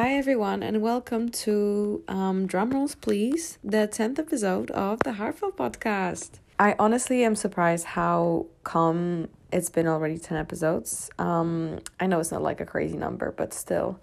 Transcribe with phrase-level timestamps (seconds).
[0.00, 5.56] Hi, everyone, and welcome to um, Drum Rolls, Please, the 10th episode of the Heartfelt
[5.56, 6.38] Podcast.
[6.56, 11.10] I honestly am surprised how calm it's been already 10 episodes.
[11.18, 13.98] Um, I know it's not like a crazy number, but still,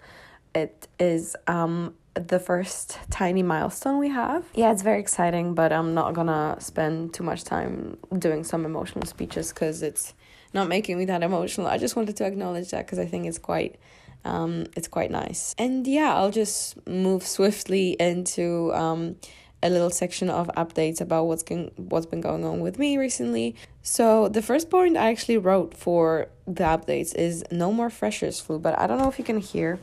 [0.54, 4.44] it is um, the first tiny milestone we have.
[4.54, 9.06] Yeah, it's very exciting, but I'm not gonna spend too much time doing some emotional
[9.06, 10.12] speeches because it's
[10.52, 11.68] not making me that emotional.
[11.68, 13.80] I just wanted to acknowledge that because I think it's quite
[14.24, 15.54] um, it's quite nice.
[15.58, 19.16] And yeah, I'll just move swiftly into um,
[19.62, 23.54] a little section of updates about what's going what's been going on with me recently.
[23.82, 28.58] So the first point I actually wrote for the updates is no more freshers flu,
[28.58, 29.78] but I don't know if you can hear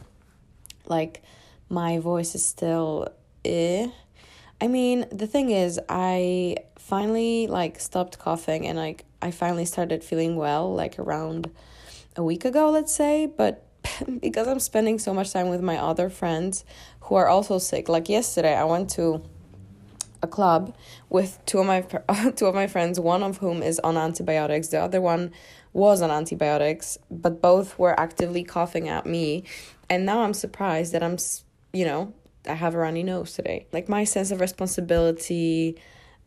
[0.86, 1.22] like
[1.70, 3.08] my voice is still
[3.46, 3.88] eh.
[4.62, 10.04] I mean, the thing is I finally like stopped coughing and like I finally started
[10.04, 11.50] feeling well like around
[12.16, 13.66] a week ago, let's say, but
[14.22, 16.66] because I'm spending so much time with my other friends
[17.02, 17.90] who are also sick.
[17.90, 19.24] Like yesterday, I went to
[20.22, 20.76] a club
[21.10, 21.82] with two of my
[22.36, 25.32] two of my friends, one of whom is on antibiotics, the other one
[25.74, 29.44] was on antibiotics, but both were actively coughing at me.
[29.90, 31.18] And now I'm surprised that I'm,
[31.74, 32.14] you know,
[32.48, 33.68] I have a runny nose today.
[33.74, 35.78] Like my sense of responsibility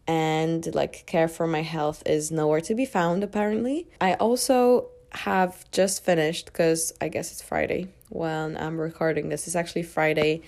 [0.06, 3.88] and like care for my health is nowhere to be found apparently.
[4.00, 9.46] I also have just finished because I guess it's Friday when I'm recording this.
[9.46, 10.42] It's actually Friday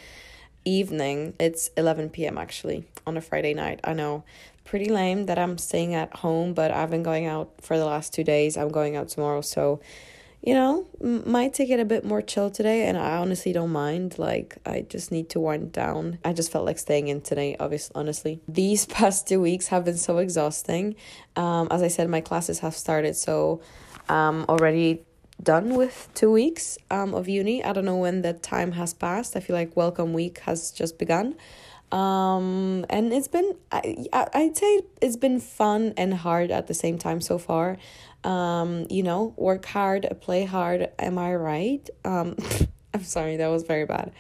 [0.65, 1.35] evening.
[1.41, 2.37] It's 11 p.m.
[2.37, 3.81] actually on a Friday night.
[3.83, 4.25] I know.
[4.65, 8.13] Pretty lame that I'm staying at home, but I've been going out for the last
[8.13, 8.59] two days.
[8.59, 9.81] I'm going out tomorrow, so
[10.43, 14.19] you know, might take it a bit more chill today, and I honestly don't mind.
[14.19, 16.19] Like, I just need to wind down.
[16.25, 18.41] I just felt like staying in today, obviously, honestly.
[18.47, 20.95] These past two weeks have been so exhausting.
[21.35, 23.61] Um, as I said, my classes have started, so
[24.09, 25.03] um already
[25.43, 27.63] done with two weeks um of uni.
[27.65, 29.37] I don't know when the time has passed.
[29.37, 31.37] I feel like welcome week has just begun.
[31.93, 36.99] Um and it's been I I'd say it's been fun and hard at the same
[36.99, 37.79] time so far.
[38.25, 41.89] Um, you know, work hard, play hard, am I right?
[42.05, 42.37] Um
[42.95, 44.13] I'm sorry, that was very bad.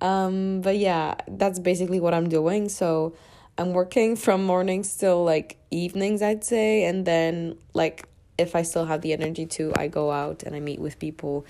[0.00, 2.68] Um, but yeah, that's basically what I'm doing.
[2.68, 3.14] So
[3.58, 8.08] I'm working from mornings till like evenings, I'd say, and then like
[8.38, 11.46] if I still have the energy to, I go out and I meet with people.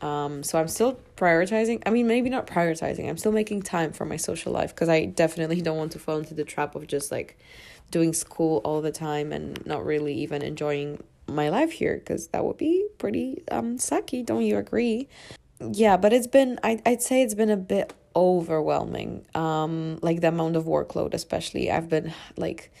[0.00, 1.82] Um, so I'm still prioritizing.
[1.86, 3.08] I mean, maybe not prioritizing.
[3.08, 6.18] I'm still making time for my social life because I definitely don't want to fall
[6.18, 7.38] into the trap of just like
[7.90, 12.44] doing school all the time and not really even enjoying my life here because that
[12.44, 14.24] would be pretty um sucky.
[14.24, 15.08] Don't you agree?
[15.60, 19.26] Yeah, but it's been I I'd say it's been a bit overwhelming.
[19.34, 21.70] Um, like the amount of workload, especially.
[21.70, 22.72] I've been like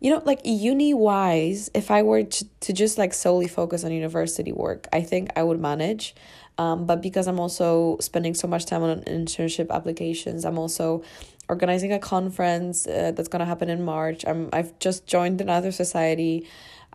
[0.00, 3.92] you know like uni wise if i were to, to just like solely focus on
[3.92, 6.14] university work i think i would manage.
[6.58, 11.02] Um, but because i'm also spending so much time on internship applications i'm also
[11.50, 14.24] organizing a conference uh, that's to happen in march.
[14.26, 16.46] I'm i've just joined another society.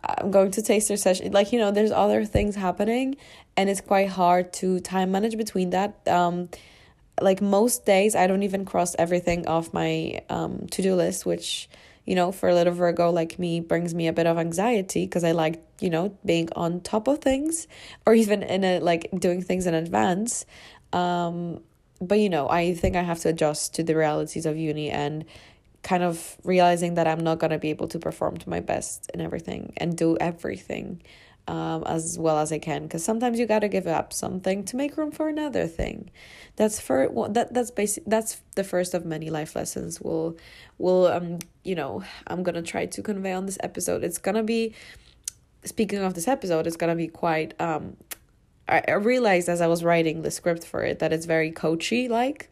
[0.03, 1.31] I'm going to taster session.
[1.31, 3.17] Like you know there's other things happening
[3.57, 6.07] and it's quite hard to time manage between that.
[6.07, 6.49] Um
[7.21, 11.69] like most days i don't even cross everything off my um to-do list which
[12.05, 15.23] you know, for a little Virgo like me, brings me a bit of anxiety because
[15.23, 17.67] I like, you know, being on top of things
[18.05, 20.45] or even in a like doing things in advance.
[20.93, 21.61] Um,
[21.99, 25.25] but you know, I think I have to adjust to the realities of uni and
[25.81, 29.21] kind of realizing that I'm not gonna be able to perform to my best in
[29.21, 31.01] everything and do everything
[31.47, 34.75] um, as well as I can because sometimes you got to give up something to
[34.75, 36.09] make room for another thing.
[36.55, 38.03] That's for well, that that's basic.
[38.05, 40.01] That's the first of many life lessons.
[40.01, 40.37] Will
[40.77, 44.03] will um you know I'm gonna try to convey on this episode.
[44.03, 44.73] It's gonna be
[45.63, 46.65] speaking of this episode.
[46.67, 47.97] It's gonna be quite um.
[48.67, 52.07] I, I realized as I was writing the script for it that it's very coachy
[52.07, 52.49] like,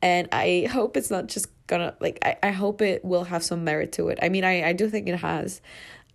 [0.00, 3.62] and I hope it's not just gonna like I, I hope it will have some
[3.62, 4.18] merit to it.
[4.20, 5.60] I mean I I do think it has.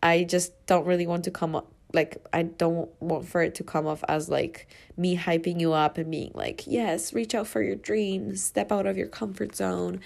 [0.04, 3.64] I just don't really want to come up like I don't want for it to
[3.64, 4.68] come off as like
[4.98, 8.86] me hyping you up and being like, yes, reach out for your dreams, step out
[8.86, 10.02] of your comfort zone.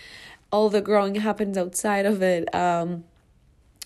[0.52, 2.54] All the growing happens outside of it.
[2.54, 3.06] Um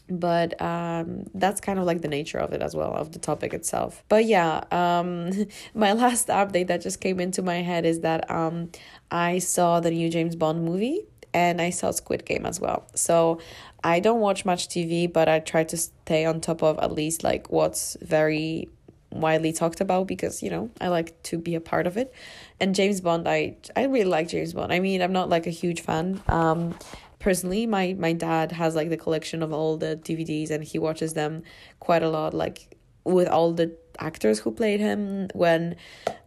[0.07, 3.55] but um that's kind of like the nature of it as well of the topic
[3.55, 5.31] itself but yeah um
[5.73, 8.69] my last update that just came into my head is that um
[9.09, 12.87] i saw the new james bond movie and I saw Squid Game as well.
[12.95, 13.39] So
[13.85, 17.23] I don't watch much TV, but I try to stay on top of at least
[17.23, 18.67] like what's very
[19.11, 22.11] widely talked about because you know I like to be a part of it.
[22.59, 24.73] And James Bond, I I really like James Bond.
[24.73, 26.19] I mean, I'm not like a huge fan.
[26.27, 26.75] Um,
[27.19, 31.13] personally, my my dad has like the collection of all the DVDs, and he watches
[31.13, 31.43] them
[31.79, 32.33] quite a lot.
[32.33, 35.75] Like with all the actors who played him when,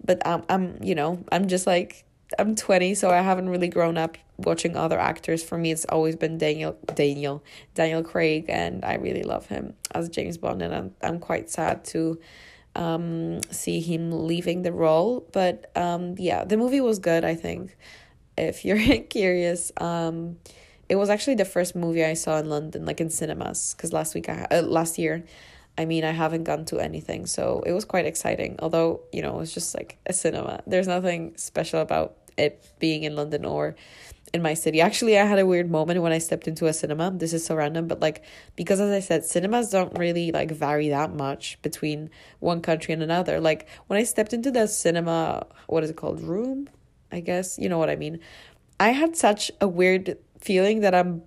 [0.05, 2.05] but um, I'm you know I'm just like
[2.39, 5.43] I'm 20, so I haven't really grown up watching other actors.
[5.43, 7.43] For me, it's always been Daniel Daniel
[7.75, 11.85] Daniel Craig, and I really love him as James Bond, and I'm I'm quite sad
[11.87, 12.19] to
[12.77, 15.29] um see him leaving the role.
[15.33, 17.25] But um yeah, the movie was good.
[17.25, 17.77] I think
[18.37, 20.39] if you're curious, um
[20.89, 24.15] it was actually the first movie I saw in London, like in cinemas, because last
[24.15, 25.25] week I uh, last year.
[25.77, 28.57] I mean, I haven't gone to anything, so it was quite exciting.
[28.59, 30.61] Although, you know, it was just like a cinema.
[30.67, 33.77] There's nothing special about it being in London or
[34.35, 34.81] in my city.
[34.81, 37.11] Actually, I had a weird moment when I stepped into a cinema.
[37.11, 38.25] This is so random, but like
[38.57, 42.11] because as I said, cinemas don't really like vary that much between
[42.41, 43.41] one country and another.
[43.41, 46.21] Like when I stepped into the cinema, what is it called?
[46.21, 46.69] Room,
[47.11, 47.59] I guess.
[47.59, 48.21] You know what I mean.
[48.81, 51.23] I had such a weird feeling that I'm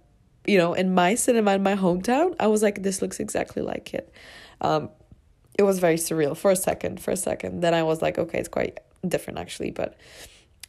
[0.45, 3.94] you know, in my cinema in my hometown, I was like, this looks exactly like
[3.94, 4.12] it.
[4.59, 4.89] Um,
[5.57, 7.62] it was very surreal for a second, for a second.
[7.62, 9.95] Then I was like, okay, it's quite different actually, but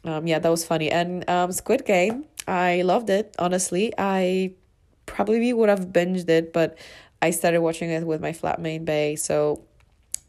[0.03, 0.91] um, yeah, that was funny.
[0.91, 3.35] And um, Squid Game, I loved it.
[3.39, 4.53] Honestly, I
[5.05, 6.77] probably would have binged it, but
[7.21, 9.63] I started watching it with my flatmate Bay, so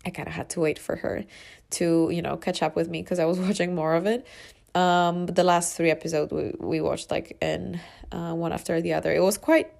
[0.06, 1.24] I kind of had to wait for her
[1.70, 4.26] to you know catch up with me because I was watching more of it.
[4.74, 7.80] Um, but the last three episodes we we watched like in
[8.12, 9.12] uh, one after the other.
[9.12, 9.70] It was quite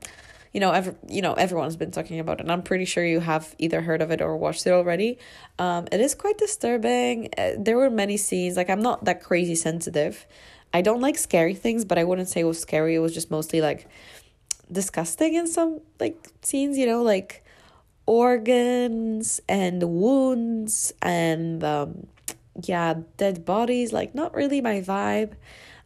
[0.55, 2.43] you know, every, you know, everyone's been talking about it.
[2.43, 5.19] And I'm pretty sure you have either heard of it or watched it already.
[5.59, 7.29] Um, it is quite disturbing.
[7.37, 8.56] Uh, there were many scenes.
[8.56, 10.27] Like I'm not that crazy sensitive.
[10.73, 12.95] I don't like scary things, but I wouldn't say it was scary.
[12.95, 13.89] It was just mostly like
[14.71, 16.79] disgusting in some like scenes.
[16.79, 17.45] You know, like
[18.07, 22.07] organs and wounds and um,
[22.62, 23.93] yeah, dead bodies.
[23.93, 25.33] Like not really my vibe.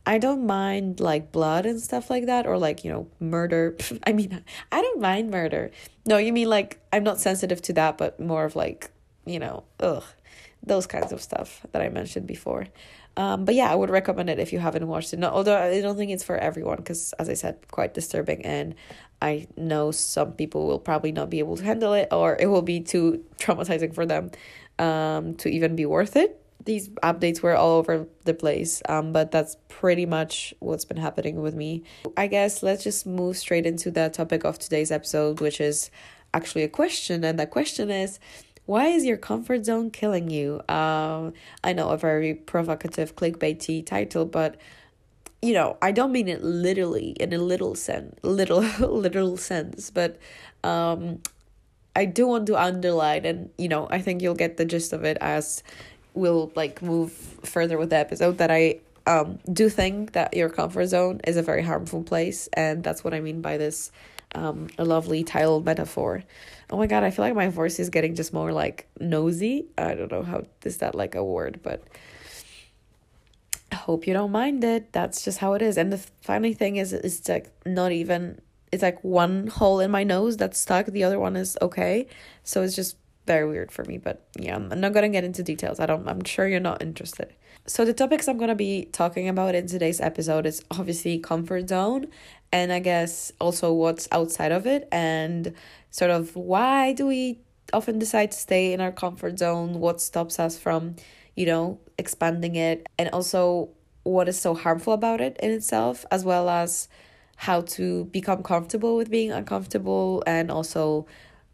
[0.08, 3.76] I don't mind like blood and stuff like that or like, you know, murder.
[4.06, 5.70] I mean, I don't mind murder.
[6.06, 8.90] No, you mean like I'm not sensitive to that, but more of like,
[9.26, 10.04] you know, ugh,
[10.62, 12.68] those kinds of stuff that I mentioned before.
[13.18, 15.18] Um, but yeah, I would recommend it if you haven't watched it.
[15.18, 18.76] No, although I don't think it's for everyone because, as I said, quite disturbing, and
[19.20, 22.62] I know some people will probably not be able to handle it, or it will
[22.62, 24.30] be too traumatizing for them
[24.78, 29.30] um, to even be worth it these updates were all over the place um but
[29.30, 31.82] that's pretty much what's been happening with me.
[32.16, 35.90] I guess let's just move straight into the topic of today's episode which is
[36.34, 38.20] actually a question and that question is
[38.66, 40.60] why is your comfort zone killing you?
[40.68, 41.32] Um
[41.64, 44.60] i know a very provocative clickbaity title but
[45.40, 50.18] you know i don't mean it literally in a little sense little literal sense but
[50.64, 51.20] um
[51.96, 55.02] I do want to underline, and you know, I think you'll get the gist of
[55.02, 55.64] it as
[56.14, 60.86] will like move further with the episode that I um do think that your comfort
[60.86, 63.90] zone is a very harmful place and that's what I mean by this
[64.34, 66.24] um a lovely title metaphor.
[66.70, 69.66] Oh my god, I feel like my voice is getting just more like nosy.
[69.78, 71.82] I don't know how is that like a word, but
[73.72, 74.92] I hope you don't mind it.
[74.92, 75.78] That's just how it is.
[75.78, 78.40] And the funny thing is it's like not even
[78.72, 82.06] it's like one hole in my nose that's stuck, the other one is okay.
[82.44, 82.96] So it's just
[83.28, 85.78] very weird for me but yeah i'm not gonna get into details.
[85.78, 87.28] I don't i'm sure you're not interested.
[87.66, 92.06] So the topics i'm gonna be talking about in today's episode is obviously comfort zone
[92.50, 95.54] and i guess also what's outside of it and
[95.90, 97.38] sort of why do we
[97.74, 100.96] often decide to stay in our comfort zone what stops us from
[101.36, 103.68] you know expanding it and also
[104.04, 106.88] what is so harmful about it in itself as well as
[107.36, 111.06] how to become comfortable with being uncomfortable and also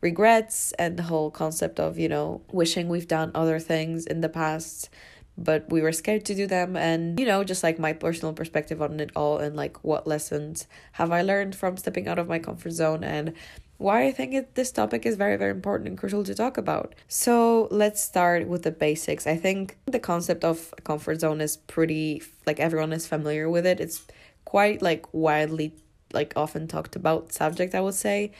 [0.04, 4.28] regrets and the whole concept of, you know, wishing we've done other things in the
[4.28, 4.88] past
[5.36, 6.76] but we were scared to do them.
[6.76, 10.66] And you know just like my personal perspective on it all and like what lessons
[10.92, 13.32] have i learned from stepping out of my comfort zone and
[13.78, 16.94] why i think it, this topic is very very important and crucial to talk about.
[17.08, 19.26] So let's start with the basics.
[19.26, 23.80] I think the concept of comfort zone is pretty like everyone is familiar with it.
[23.80, 24.04] It's
[24.44, 25.74] quite like widely
[26.12, 28.30] like often talked about subject i would say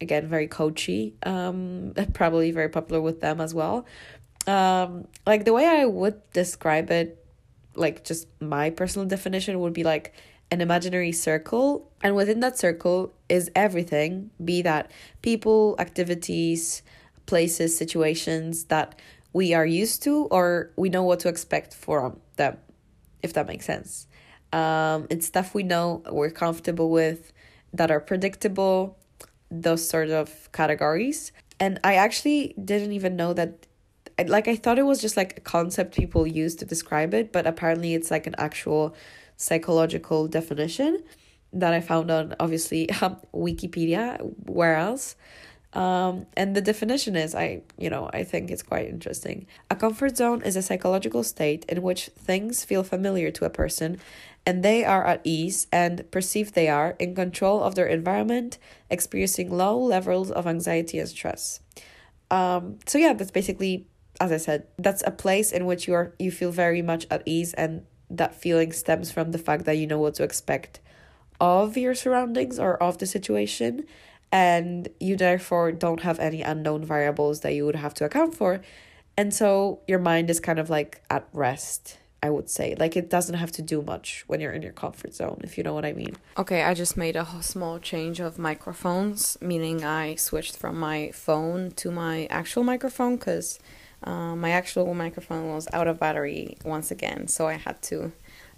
[0.00, 3.86] again very coachy um probably very popular with them as well.
[4.46, 7.20] Um like the way i would describe it
[7.74, 10.14] like just my personal definition would be like
[10.50, 11.90] an imaginary circle.
[12.02, 14.90] And within that circle is everything be that
[15.22, 16.82] people activities
[17.26, 18.98] places situations that
[19.32, 22.56] we are used to or we know what to expect from them
[23.22, 24.06] if that makes sense.
[24.52, 27.32] Um it's stuff we know we're comfortable with
[27.72, 28.98] that are predictable
[29.50, 31.32] those sort of categories.
[31.58, 33.66] And I actually didn't even know that
[34.26, 37.46] like I thought it was just like a concept people use to describe it, but
[37.46, 38.94] apparently it's like an actual
[39.36, 41.02] psychological definition
[41.52, 44.20] that I found on obviously um, Wikipedia.
[44.46, 45.16] Where else?
[45.72, 49.46] Um, and the definition is I, you know, I think it's quite interesting.
[49.70, 54.00] A comfort zone is a psychological state in which things feel familiar to a person
[54.46, 59.50] and they are at ease and perceive they are in control of their environment, experiencing
[59.50, 61.60] low levels of anxiety and stress.
[62.30, 63.86] Um, so yeah, that's basically
[64.20, 67.22] as I said, that's a place in which you are you feel very much at
[67.24, 70.80] ease and that feeling stems from the fact that you know what to expect
[71.40, 73.84] of your surroundings or of the situation
[74.30, 78.60] and you therefore don't have any unknown variables that you would have to account for
[79.16, 82.74] and so your mind is kind of like at rest I would say.
[82.78, 85.64] Like it doesn't have to do much when you're in your comfort zone, if you
[85.64, 86.16] know what I mean.
[86.36, 91.70] Okay, I just made a small change of microphones, meaning I switched from my phone
[91.72, 93.58] to my actual microphone because
[94.04, 98.12] uh, my actual microphone was out of battery once again, so I had to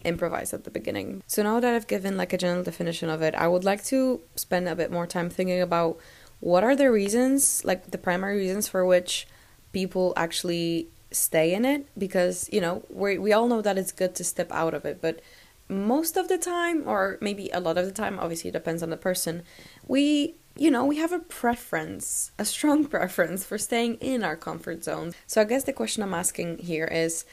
[0.05, 1.23] improvise at the beginning.
[1.27, 4.21] So now that I've given like a general definition of it, I would like to
[4.35, 5.99] spend a bit more time thinking about
[6.41, 9.29] what are the reasons, like the primary reasons for which
[9.73, 14.15] people actually stay in it because, you know, we we all know that it's good
[14.17, 15.21] to step out of it, but
[15.69, 18.91] most of the time or maybe a lot of the time, obviously it depends on
[18.91, 19.43] the person,
[19.87, 24.85] we you know, we have a preference, a strong preference for staying in our comfort
[24.85, 25.13] zone.
[25.27, 27.25] So I guess the question I'm asking here is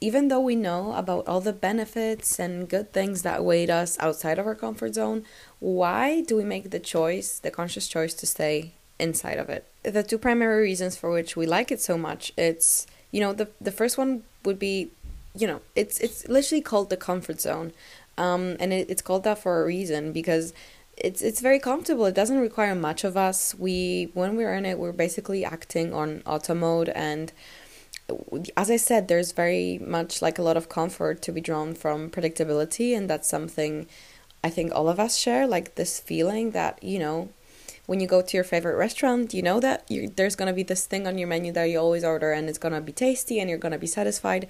[0.00, 4.38] even though we know about all the benefits and good things that await us outside
[4.38, 5.24] of our comfort zone,
[5.60, 9.66] why do we make the choice, the conscious choice to stay inside of it?
[9.82, 13.48] The two primary reasons for which we like it so much, it's you know, the
[13.60, 14.90] the first one would be,
[15.36, 17.72] you know, it's it's literally called the comfort zone.
[18.18, 20.52] Um, and it, it's called that for a reason because
[20.96, 22.06] it's it's very comfortable.
[22.06, 23.54] It doesn't require much of us.
[23.54, 27.32] We when we're in it, we're basically acting on auto mode and
[28.56, 32.10] as I said, there's very much like a lot of comfort to be drawn from
[32.10, 33.86] predictability, and that's something
[34.42, 35.46] I think all of us share.
[35.46, 37.30] Like this feeling that you know,
[37.86, 41.06] when you go to your favorite restaurant, you know that there's gonna be this thing
[41.06, 43.78] on your menu that you always order, and it's gonna be tasty, and you're gonna
[43.78, 44.48] be satisfied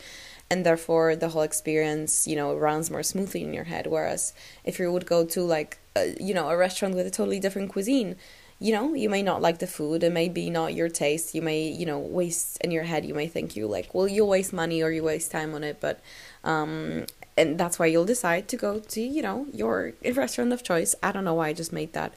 [0.50, 3.87] and therefore the whole experience you know runs more smoothly in your head.
[3.87, 4.33] Whereas
[4.64, 7.71] if you would go to like a, you know a restaurant with a totally different
[7.71, 8.17] cuisine
[8.61, 11.43] you know you may not like the food it may be not your taste you
[11.43, 14.53] may you know waste in your head you may think you like well you waste
[14.53, 16.00] money or you waste time on it but
[16.45, 17.05] um
[17.37, 20.95] and that's why you'll decide to go to you know your restaurant of choice.
[21.03, 22.14] I don't know why i just made that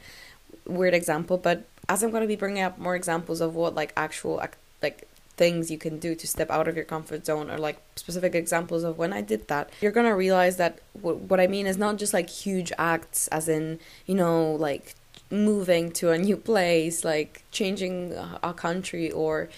[0.68, 3.94] weird example but as i'm going to be bringing up more examples of what like
[3.96, 4.36] actual
[4.82, 5.08] like
[5.38, 8.84] things you can do to step out of your comfort zone or like specific examples
[8.84, 12.14] of when I did that, you're gonna realize that what I mean is not just
[12.14, 14.96] like huge acts, as in, you know, like
[15.30, 19.50] moving to a new place, like changing a country or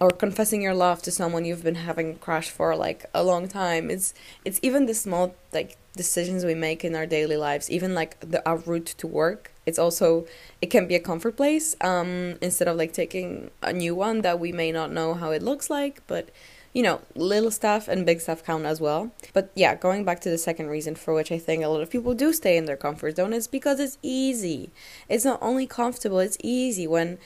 [0.00, 3.46] or confessing your love to someone you've been having a crush for like a long
[3.46, 3.90] time.
[3.90, 4.12] It's
[4.44, 8.46] it's even the small like decisions we make in our daily lives, even like the
[8.48, 10.26] our route to work it's also
[10.62, 14.40] it can be a comfort place um, instead of like taking a new one that
[14.40, 16.30] we may not know how it looks like but
[16.72, 19.10] you know little stuff and big stuff count as well.
[19.32, 21.90] But yeah going back to the second reason for which i think a lot of
[21.90, 24.70] people do stay in their comfort zone is because it's easy.
[25.08, 27.18] It's not only comfortable it's easy when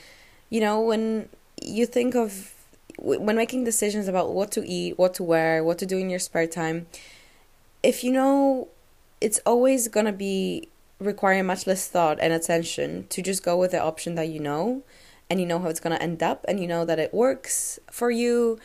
[0.49, 1.29] you know when
[1.61, 2.53] you think of
[2.97, 6.19] when making decisions about what to eat what to wear what to do in your
[6.19, 6.85] spare time
[7.81, 8.67] if you know
[9.19, 10.67] it's always going to be
[11.05, 14.83] requiring much less thought and attention to just go with the option that you know
[15.29, 17.79] and you know how it's going to end up and you know that it works
[17.89, 18.59] for you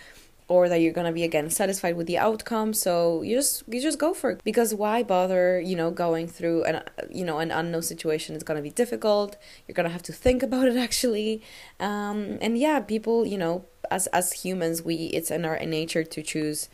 [0.48, 2.72] or that you're going to be again satisfied with the outcome.
[2.72, 4.40] So you just you just go for it.
[4.44, 8.34] Because why bother you know going through an you know an unknown situation?
[8.34, 9.36] It's going to be difficult.
[9.66, 11.42] You're going to have to think about it actually.
[11.78, 16.22] Um, and yeah people you know as as humans we it's in our nature to
[16.22, 16.68] choose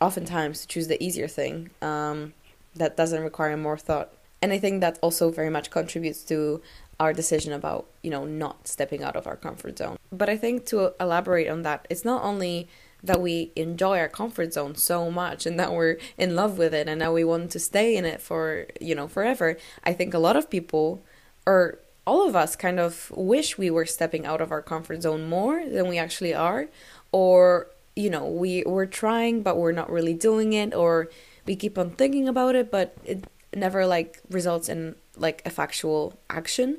[0.00, 1.70] oftentimes to choose the easier thing.
[1.80, 2.34] Um,
[2.74, 6.62] that doesn't require more thought and I think that also very much contributes to
[6.98, 9.98] our decision about you know not stepping out of our comfort zone.
[10.12, 12.68] But I think to elaborate on that, it's not only
[13.02, 16.88] that we enjoy our comfort zone so much and that we're in love with it
[16.88, 19.56] and that we want to stay in it for you know forever.
[19.84, 21.02] I think a lot of people
[21.46, 25.28] or all of us kind of wish we were stepping out of our comfort zone
[25.28, 26.68] more than we actually are
[27.12, 31.08] or you know we we're trying but we're not really doing it or
[31.46, 33.24] we keep on thinking about it but it
[33.54, 36.78] never like results in like a factual action.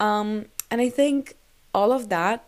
[0.00, 1.34] Um, and I think
[1.74, 2.44] all of that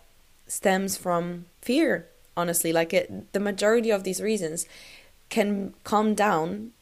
[0.47, 2.73] stems from fear, honestly.
[2.73, 4.67] Like it the majority of these reasons
[5.29, 6.73] can come down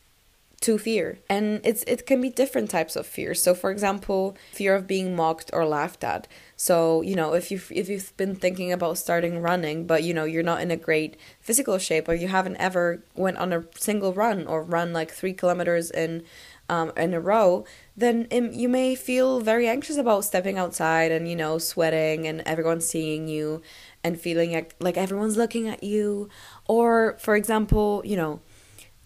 [0.61, 4.75] to fear and it's it can be different types of fear so for example fear
[4.75, 6.27] of being mocked or laughed at
[6.57, 10.25] so you know if you if you've been thinking about starting running but you know
[10.25, 14.13] you're not in a great physical shape or you haven't ever went on a single
[14.13, 16.25] run or run like 3 kilometers in
[16.69, 17.65] um, in a row,
[17.97, 22.43] then it, you may feel very anxious about stepping outside and you know sweating and
[22.45, 23.63] everyone seeing you
[24.05, 26.29] and feeling like, like everyone's looking at you
[26.67, 28.41] or for example you know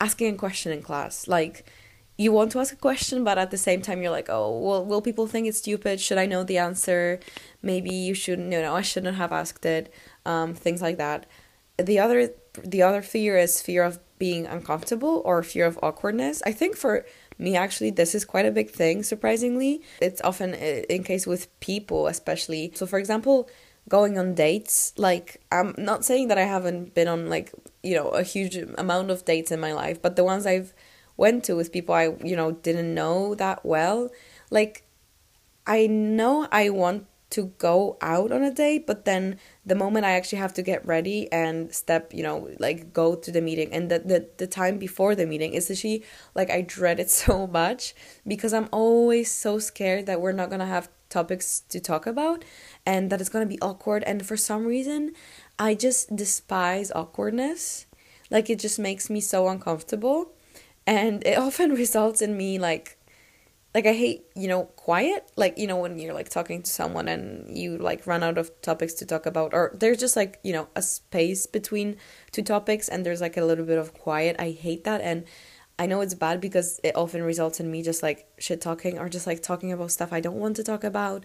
[0.03, 1.29] asking a question in class.
[1.29, 1.65] Like,
[2.19, 4.85] you want to ask a question, but at the same time, you're like, oh, well,
[4.85, 6.01] will people think it's stupid?
[6.01, 7.21] Should I know the answer?
[7.63, 8.53] Maybe you shouldn't.
[8.53, 9.93] You know, I shouldn't have asked it.
[10.27, 11.27] Um, things like that.
[11.79, 12.31] The other,
[12.63, 16.43] the other fear is fear of being uncomfortable or fear of awkwardness.
[16.45, 17.07] I think for
[17.39, 19.03] me, actually, this is quite a big thing.
[19.03, 22.73] Surprisingly, it's often uh, in case with people, especially.
[22.75, 23.49] So, for example,
[23.89, 28.09] going on dates like i'm not saying that i haven't been on like you know
[28.11, 30.73] a huge amount of dates in my life but the ones i've
[31.17, 34.09] went to with people i you know didn't know that well
[34.51, 34.85] like
[35.67, 40.13] i know i want to go out on a date but then the moment i
[40.13, 43.91] actually have to get ready and step you know like go to the meeting and
[43.91, 47.95] the the, the time before the meeting is actually like i dread it so much
[48.27, 52.43] because i'm always so scared that we're not gonna have topics to talk about
[52.87, 55.13] and that it's to be awkward and for some reason
[55.59, 57.87] I just despise awkwardness.
[58.31, 60.33] Like it just makes me so uncomfortable
[60.87, 62.99] and it often results in me like
[63.75, 65.31] like I hate, you know, quiet.
[65.37, 68.51] Like, you know, when you're like talking to someone and you like run out of
[68.61, 71.97] topics to talk about, or there's just like, you know, a space between
[72.33, 74.37] two topics and there's like a little bit of quiet.
[74.39, 75.01] I hate that.
[75.01, 75.25] And
[75.79, 79.09] I know it's bad because it often results in me just like shit talking or
[79.09, 81.25] just like talking about stuff I don't want to talk about,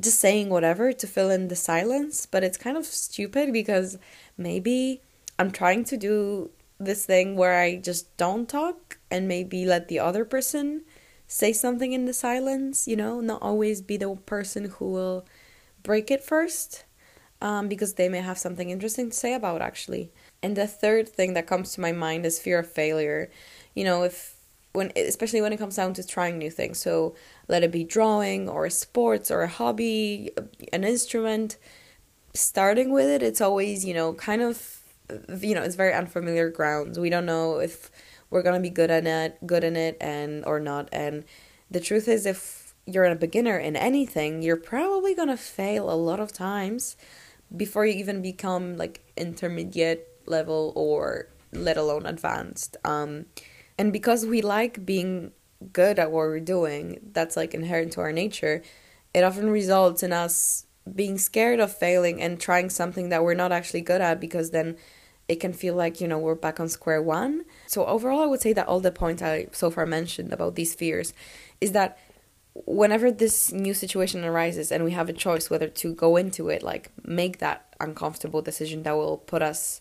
[0.00, 2.24] just saying whatever to fill in the silence.
[2.24, 3.98] But it's kind of stupid because
[4.38, 5.02] maybe
[5.38, 6.50] I'm trying to do
[6.80, 10.82] this thing where I just don't talk and maybe let the other person
[11.26, 15.26] say something in the silence, you know, not always be the person who will
[15.82, 16.84] break it first
[17.40, 20.10] um, because they may have something interesting to say about actually.
[20.42, 23.30] And the third thing that comes to my mind is fear of failure
[23.74, 24.36] you know, if
[24.72, 26.78] when especially when it comes down to trying new things.
[26.78, 27.14] So
[27.48, 30.30] let it be drawing or sports or a hobby,
[30.72, 31.56] an instrument.
[32.34, 34.80] Starting with it, it's always you know kind of
[35.40, 36.98] you know it's very unfamiliar grounds.
[36.98, 37.90] We don't know if
[38.34, 40.88] we're gonna be good at it, good in it, and or not.
[40.90, 41.24] And
[41.70, 46.18] the truth is, if you're a beginner in anything, you're probably gonna fail a lot
[46.18, 46.96] of times
[47.56, 52.76] before you even become like intermediate level or let alone advanced.
[52.84, 53.26] Um,
[53.78, 55.30] and because we like being
[55.72, 58.62] good at what we're doing, that's like inherent to our nature,
[59.14, 63.52] it often results in us being scared of failing and trying something that we're not
[63.52, 64.76] actually good at because then
[65.28, 67.44] it can feel like, you know, we're back on square one.
[67.66, 70.74] So, overall, I would say that all the points I so far mentioned about these
[70.74, 71.12] fears
[71.60, 71.98] is that
[72.54, 76.62] whenever this new situation arises and we have a choice whether to go into it,
[76.62, 79.80] like make that uncomfortable decision that will put us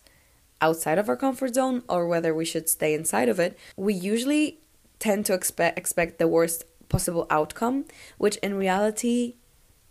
[0.61, 4.59] outside of our comfort zone or whether we should stay inside of it, we usually
[4.99, 7.85] tend to expect expect the worst possible outcome,
[8.17, 9.35] which in reality,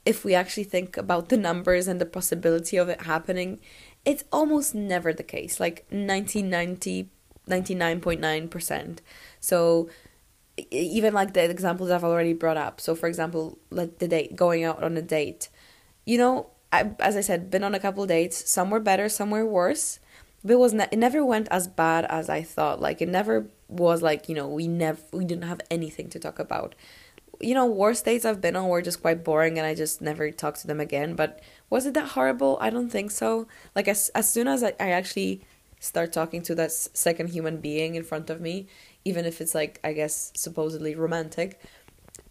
[0.04, 3.60] if we actually think about the numbers and the possibility of it happening,
[4.04, 5.60] it's almost never the case.
[5.60, 7.08] Like 1990
[7.48, 8.98] 99.9%.
[9.40, 9.88] So
[10.70, 12.80] even like the examples I've already brought up.
[12.80, 15.48] So for example, like the date going out on a date.
[16.04, 18.48] You know, I, as I said, been on a couple dates.
[18.48, 19.98] Some were better, some were worse
[20.44, 22.80] but it was ne- it never went as bad as I thought.
[22.80, 26.38] Like it never was like you know we never we didn't have anything to talk
[26.38, 26.74] about.
[27.42, 30.30] You know, worst dates I've been on were just quite boring, and I just never
[30.30, 31.14] talked to them again.
[31.14, 32.56] But was it that horrible?
[32.60, 33.46] I don't think so.
[33.74, 35.42] Like as as soon as I, I actually
[35.80, 38.68] start talking to that second human being in front of me,
[39.04, 41.60] even if it's like I guess supposedly romantic,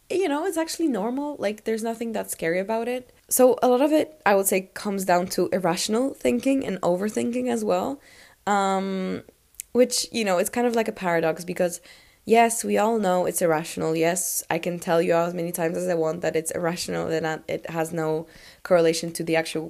[0.09, 1.35] you know, it's actually normal.
[1.39, 3.13] Like there's nothing that scary about it.
[3.29, 7.49] So a lot of it, I would say, comes down to irrational thinking and overthinking
[7.49, 8.01] as well.
[8.45, 9.23] Um,
[9.71, 11.79] which, you know, it's kind of like a paradox because,
[12.25, 13.95] yes, we all know it's irrational.
[13.95, 17.25] Yes, I can tell you as many times as I want that it's irrational and
[17.25, 18.27] that it has no
[18.63, 19.67] correlation to the actual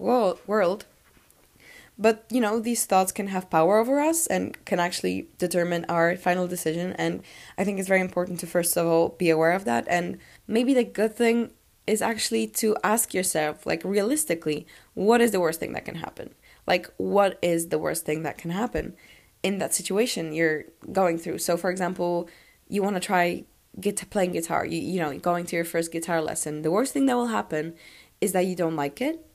[0.48, 0.86] world.
[1.98, 6.16] But, you know, these thoughts can have power over us and can actually determine our
[6.16, 6.94] final decision.
[6.94, 7.22] And
[7.58, 9.86] I think it's very important to, first of all, be aware of that.
[9.88, 11.52] And maybe the good thing
[11.86, 16.34] is actually to ask yourself, like, realistically, what is the worst thing that can happen?
[16.66, 18.96] Like, what is the worst thing that can happen
[19.44, 21.40] in that situation you're going through?
[21.40, 22.30] So, for example,
[22.68, 23.46] you want to try
[23.80, 26.62] get playing guitar, you, you know, going to your first guitar lesson.
[26.62, 27.76] The worst thing that will happen
[28.20, 29.26] is that you don't like it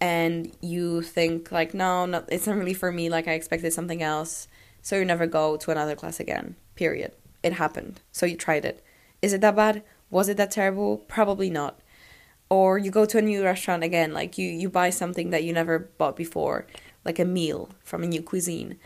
[0.00, 4.02] and you think like no, no it's not really for me like i expected something
[4.02, 4.48] else
[4.80, 8.00] so you never go to another class again period it happened.
[8.12, 8.82] So you tried it.
[9.22, 9.82] Is it that bad?
[10.10, 10.98] Was it that terrible?
[10.98, 11.80] Probably not.
[12.48, 15.52] Or you go to a new restaurant again, like you you buy something that you
[15.52, 16.66] never bought before,
[17.04, 18.78] like a meal from a new cuisine.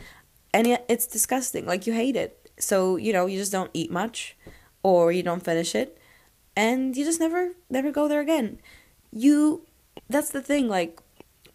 [0.55, 1.65] And yet it's disgusting.
[1.65, 2.49] Like you hate it.
[2.57, 4.37] So, you know, you just don't eat much
[4.83, 5.97] or you don't finish it
[6.55, 8.59] and you just never never go there again.
[9.11, 9.65] You
[10.09, 11.01] that's the thing like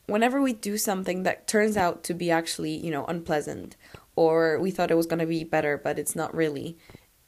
[0.04, 3.74] whenever we do something that turns out to be actually, you know, unpleasant
[4.16, 6.76] or we thought it was going to be better but it's not really,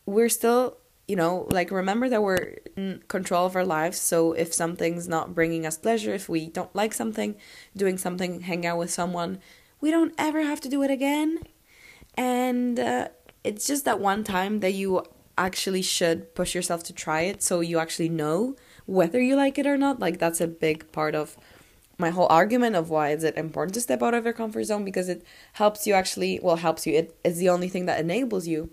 [0.05, 0.77] we're still
[1.09, 3.99] you know, like remember that we're in control of our lives.
[3.99, 7.35] So if something's not bringing us pleasure, if we don't like something,
[7.75, 9.39] doing something, hang out with someone,
[9.81, 11.41] we don't ever have to do it again.
[12.15, 13.09] And uh,
[13.45, 15.05] it's just that one time that you
[15.39, 18.55] actually should push yourself to try it so you actually know
[18.87, 19.99] whether you like it or not.
[19.99, 21.37] Like that's a big part of
[21.99, 24.85] my whole argument of why is it important to step out of your comfort zone
[24.85, 28.47] because it helps you actually well helps you it is the only thing that enables
[28.47, 28.71] you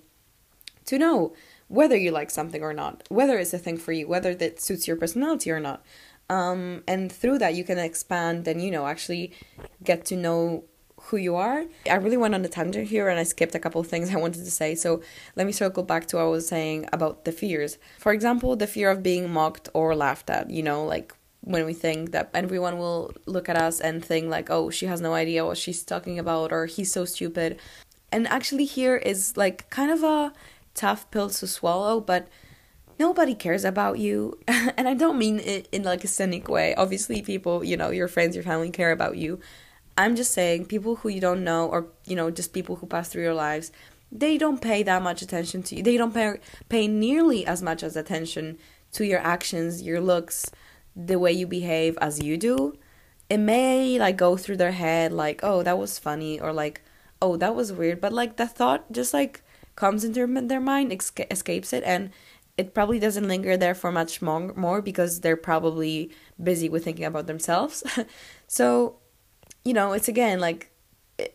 [0.86, 1.34] to know
[1.68, 4.88] whether you like something or not whether it's a thing for you whether that suits
[4.88, 5.84] your personality or not
[6.30, 9.32] um, and through that you can expand and you know actually
[9.84, 10.64] get to know
[11.04, 11.66] who you are.
[11.90, 14.18] I really went on a tangent here and I skipped a couple of things I
[14.18, 14.76] wanted to say.
[14.76, 15.02] So
[15.36, 17.78] let me circle back to what I was saying about the fears.
[18.00, 21.74] For example, the fear of being mocked or laughed at, you know, like when we
[21.74, 25.46] think that everyone will look at us and think like, "Oh, she has no idea
[25.46, 27.58] what she's talking about," or "He's so stupid."
[28.12, 30.34] And actually, here is like kind of a
[30.74, 32.28] tough pill to swallow, but
[33.00, 34.38] nobody cares about you.
[34.48, 36.76] and I don't mean it in like a cynic way.
[36.76, 39.40] Obviously, people, you know, your friends, your family care about you.
[40.00, 43.10] I'm just saying, people who you don't know, or you know, just people who pass
[43.10, 43.74] through your lives,
[44.12, 45.84] they don't pay that much attention to you.
[45.84, 48.58] They don't pay pay nearly as much as attention
[48.94, 50.50] to your actions, your looks,
[50.96, 52.78] the way you behave as you do.
[53.30, 56.82] It may like go through their head like, "Oh, that was funny," or like,
[57.22, 59.44] "Oh, that was weird," but like the thought just like
[59.76, 62.12] comes into their mind, escapes it, and
[62.58, 66.10] it probably doesn't linger there for much more, more because they're probably
[66.42, 67.84] busy with thinking about themselves.
[68.48, 68.99] so
[69.64, 70.72] you know, it's again like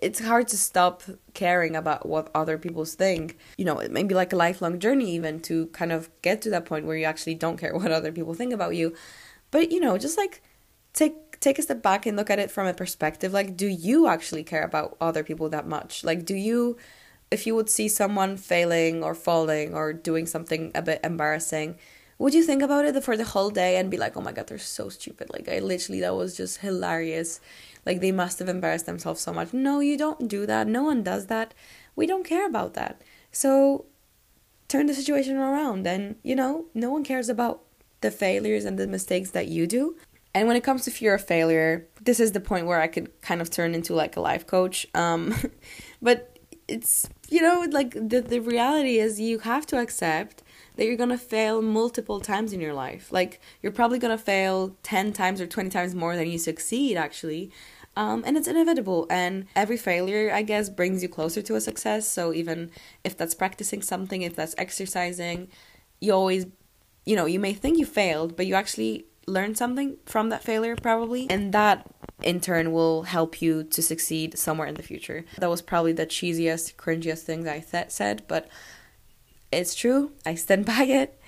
[0.01, 1.03] it's hard to stop
[1.35, 3.37] caring about what other people think.
[3.59, 6.51] You know, it may be like a lifelong journey even to kind of get to
[6.51, 8.95] that point where you actually don't care what other people think about you.
[9.51, 10.43] But you know, just like
[10.93, 14.07] take take a step back and look at it from a perspective like do you
[14.07, 16.05] actually care about other people that much?
[16.05, 16.77] Like do you
[17.31, 21.77] if you would see someone failing or falling or doing something a bit embarrassing,
[22.19, 24.47] would you think about it for the whole day and be like, "Oh my god,
[24.47, 27.41] they're so stupid." Like I literally that was just hilarious
[27.87, 29.53] like they must have embarrassed themselves so much.
[29.53, 30.67] No, you don't do that.
[30.67, 31.55] No one does that.
[31.97, 33.03] We don't care about that.
[33.31, 33.87] So
[34.69, 37.63] turn the situation around and, you know, no one cares about
[38.01, 39.97] the failures and the mistakes that you do.
[40.35, 43.21] And when it comes to fear of failure, this is the point where I could
[43.23, 44.87] kind of turn into like a life coach.
[44.95, 45.35] Um,
[46.03, 50.43] but it's, you know, like the, the reality is you have to accept
[50.77, 53.13] that you're gonna fail multiple times in your life.
[53.13, 57.53] Like, you're probably gonna fail 10 times or 20 times more than you succeed, actually.
[57.97, 59.07] Um, and it's inevitable.
[59.11, 62.09] And every failure, I guess, brings you closer to a success.
[62.09, 62.71] So even
[63.05, 65.49] if that's practicing something, if that's exercising,
[66.01, 66.47] you always,
[67.05, 70.77] you know, you may think you failed, but you actually learned something from that failure,
[70.77, 71.29] probably.
[71.31, 71.87] And that
[72.23, 75.25] in turn will help you to succeed somewhere in the future.
[75.39, 78.49] That was probably the cheesiest, cringiest thing that I th- said, but
[79.53, 80.13] it's true.
[80.27, 81.21] I stand by it.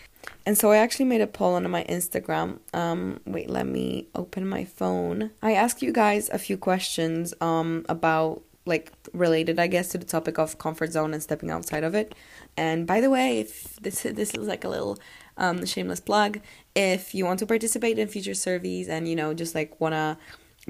[0.44, 2.60] And so I actually made a poll on my Instagram.
[2.72, 5.30] Um, wait, let me open my phone.
[5.42, 10.04] I asked you guys a few questions um about like related, I guess, to the
[10.04, 12.14] topic of comfort zone and stepping outside of it.
[12.56, 14.98] And by the way, if this this is like a little
[15.36, 16.40] um shameless plug,
[16.74, 20.18] if you want to participate in future surveys and you know just like wanna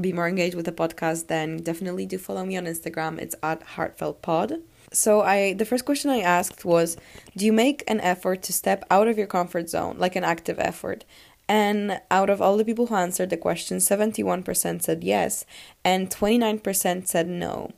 [0.01, 3.19] be more engaged with the podcast, then definitely do follow me on Instagram.
[3.19, 4.61] It's at heartfelt pod
[4.97, 6.97] so I the first question I asked was
[7.37, 10.59] do you make an effort to step out of your comfort zone like an active
[10.59, 11.05] effort?
[11.49, 15.45] And out of all the people who answered the question 71% said yes
[15.85, 17.71] and 29% said no.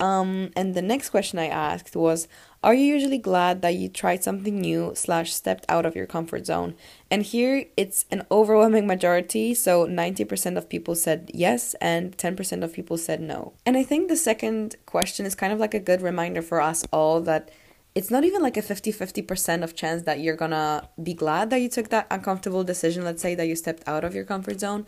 [0.00, 2.26] Um, and the next question I asked was
[2.64, 6.46] Are you usually glad that you tried something new slash stepped out of your comfort
[6.46, 6.76] zone?
[7.10, 12.72] And here it's an overwhelming majority, so 90% of people said yes and 10% of
[12.72, 13.52] people said no.
[13.66, 16.84] And I think the second question is kind of like a good reminder for us
[16.92, 17.50] all that
[17.96, 21.60] it's not even like a 50 50% of chance that you're gonna be glad that
[21.60, 24.86] you took that uncomfortable decision let's say that you stepped out of your comfort zone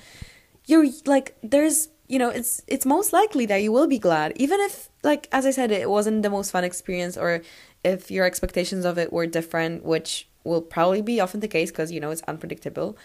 [0.67, 4.61] you're like there's you know it's it's most likely that you will be glad even
[4.61, 7.43] if like as i said it wasn't the most fun experience or
[7.83, 11.91] if your expectations of it were different which will probably be often the case because
[11.91, 12.97] you know it's unpredictable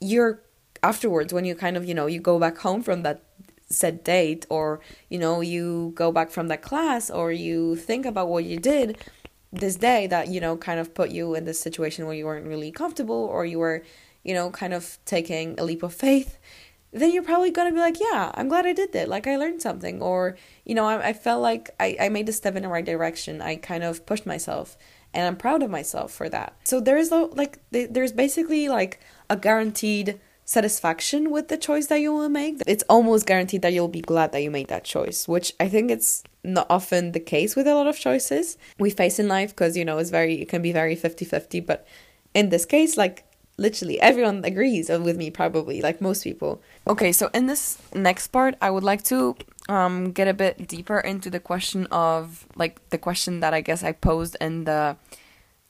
[0.00, 0.42] you're
[0.82, 3.22] afterwards when you kind of you know you go back home from that
[3.68, 8.28] said date or you know you go back from that class or you think about
[8.28, 8.98] what you did
[9.52, 12.46] this day that you know kind of put you in this situation where you weren't
[12.46, 13.82] really comfortable or you were
[14.22, 16.38] you know kind of taking a leap of faith
[16.94, 19.08] then you're probably gonna be like yeah i'm glad i did that.
[19.08, 20.00] Like i learned something.
[20.00, 22.84] Or you know i, I felt like I, I made a step in the right
[22.84, 23.42] direction.
[23.42, 24.76] I kind of pushed myself
[25.12, 26.56] and i'm proud of myself for that.
[26.64, 32.12] So there is like there's basically like a guaranteed satisfaction with the choice that you
[32.12, 32.62] will make.
[32.66, 35.90] It's almost guaranteed that you'll be glad that you made that choice which i think
[35.90, 39.76] it's not often the case with a lot of choices we face in life because
[39.76, 41.86] you know it's very it can be very 50-50 but
[42.34, 43.24] in this case like
[43.56, 46.60] literally everyone agrees with me probably like most people.
[46.86, 49.36] Okay so in this next part i would like to
[49.68, 53.82] um get a bit deeper into the question of like the question that i guess
[53.82, 54.96] i posed in the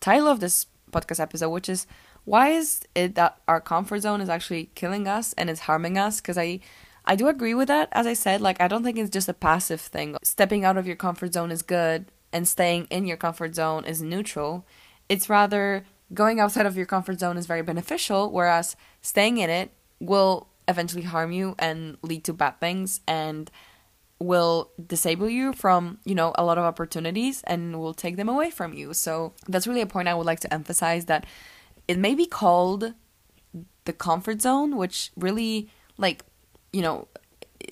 [0.00, 1.86] title of this podcast episode which is
[2.24, 6.20] why is it that our comfort zone is actually killing us and is harming us?
[6.20, 6.60] Because i
[7.06, 9.34] i do agree with that as i said like i don't think it's just a
[9.34, 10.16] passive thing.
[10.22, 14.02] Stepping out of your comfort zone is good and staying in your comfort zone is
[14.02, 14.66] neutral.
[15.08, 15.84] It's rather
[16.14, 21.02] going outside of your comfort zone is very beneficial, whereas staying in it will eventually
[21.02, 23.50] harm you and lead to bad things and
[24.18, 28.50] will disable you from, you know, a lot of opportunities and will take them away
[28.50, 28.94] from you.
[28.94, 31.26] So that's really a point I would like to emphasize that
[31.88, 32.94] it may be called
[33.84, 36.24] the comfort zone, which really like,
[36.72, 37.08] you know,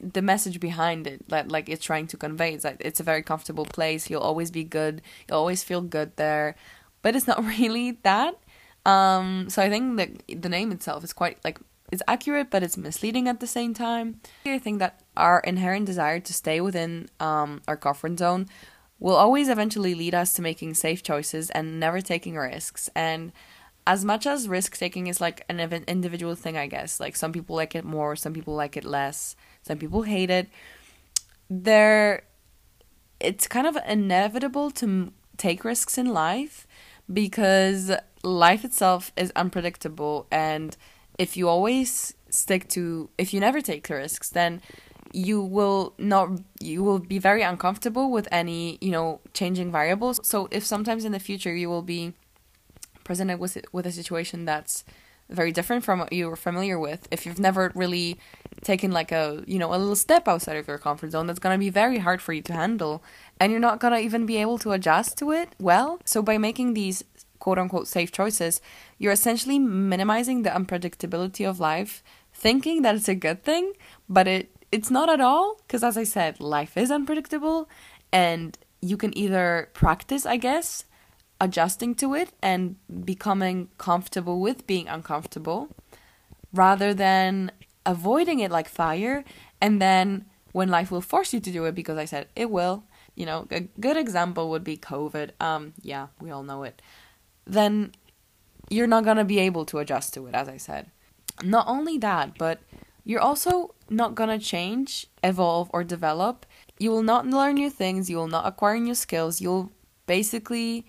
[0.01, 3.23] the message behind it that like it's trying to convey is that it's a very
[3.23, 4.11] comfortable place.
[4.11, 5.01] You'll always be good.
[5.29, 6.57] You'll always feel good there
[7.03, 8.39] but it's not really that.
[8.85, 11.59] Um, so I think that the name itself is quite like
[11.93, 14.21] it's accurate, but it's misleading at the same time.
[14.47, 18.49] I think that our inherent desire to stay within um, our comfort zone
[18.99, 22.89] will always eventually lead us to making safe choices and never taking risks.
[22.97, 23.33] And
[23.87, 27.57] as much as risk taking is like an individual thing, I guess, like some people
[27.57, 30.49] like it more, some people like it less, some people hate it.
[31.51, 32.23] There,
[33.21, 36.67] it's kind of inevitable to take risks in life
[37.11, 40.77] because life itself is unpredictable and
[41.19, 44.61] if you always stick to if you never take risks then
[45.13, 50.27] you will not you will be very uncomfortable with any you know changing variables.
[50.27, 52.15] So if sometimes in the future you will be
[53.05, 54.85] presented with with a situation that's
[55.33, 57.09] very different from what you were familiar with.
[57.11, 58.19] If you've never really
[58.63, 61.59] taken like a you know a little step outside of your comfort zone that's to
[61.59, 63.03] be very hard for you to handle.
[63.41, 66.01] And you're not to even be able to adjust to it well.
[66.05, 67.03] So by making these
[67.43, 68.61] quote unquote safe choices
[68.99, 72.01] you're essentially minimizing the unpredictability of life
[72.33, 73.73] thinking that it's a good thing
[74.09, 77.69] but it it's not at all because as i said life is unpredictable
[78.13, 80.85] and you can either practice i guess
[81.43, 85.69] adjusting to it and becoming comfortable with being uncomfortable
[86.55, 87.51] rather than
[87.85, 89.25] avoiding it like fire
[89.61, 92.85] and then when life will force you to do it because I said it will,
[93.17, 95.31] you know, a good example would be COVID.
[95.41, 96.81] Um yeah, we all know it.
[97.45, 97.91] Then
[98.71, 100.93] you're not going to be able to adjust to it as I said.
[101.43, 102.61] Not only that, but
[103.05, 106.47] you're also not going to change, evolve or develop.
[106.79, 109.41] You will not learn new things, you will not acquire new skills.
[109.41, 109.73] You'll
[110.07, 110.87] basically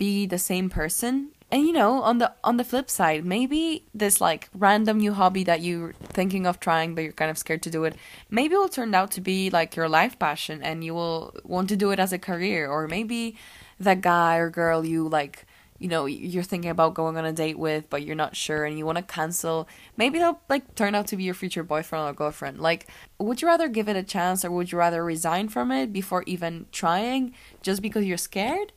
[0.00, 1.30] be the same person.
[1.52, 5.42] And you know on the on the flip side maybe this like random new hobby
[5.50, 7.96] that you're thinking of trying but you're kind of scared to do it
[8.30, 11.68] maybe it will turn out to be like your life passion and you will want
[11.70, 12.70] to do it as a career.
[12.70, 13.36] Or maybe
[13.80, 15.44] that guy or girl you like
[15.80, 18.78] you know you're thinking about going on a date with but you're not sure and
[18.78, 19.66] you want to cancel.
[19.96, 22.60] Maybe they'll like turn out to be your future boyfriend or girlfriend.
[22.60, 22.86] Like
[23.18, 26.22] would you rather give it a chance or would you rather resign from it before
[26.34, 28.72] even trying just because you're scared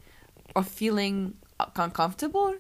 [0.56, 1.36] or feeling
[1.76, 2.56] uncomfortable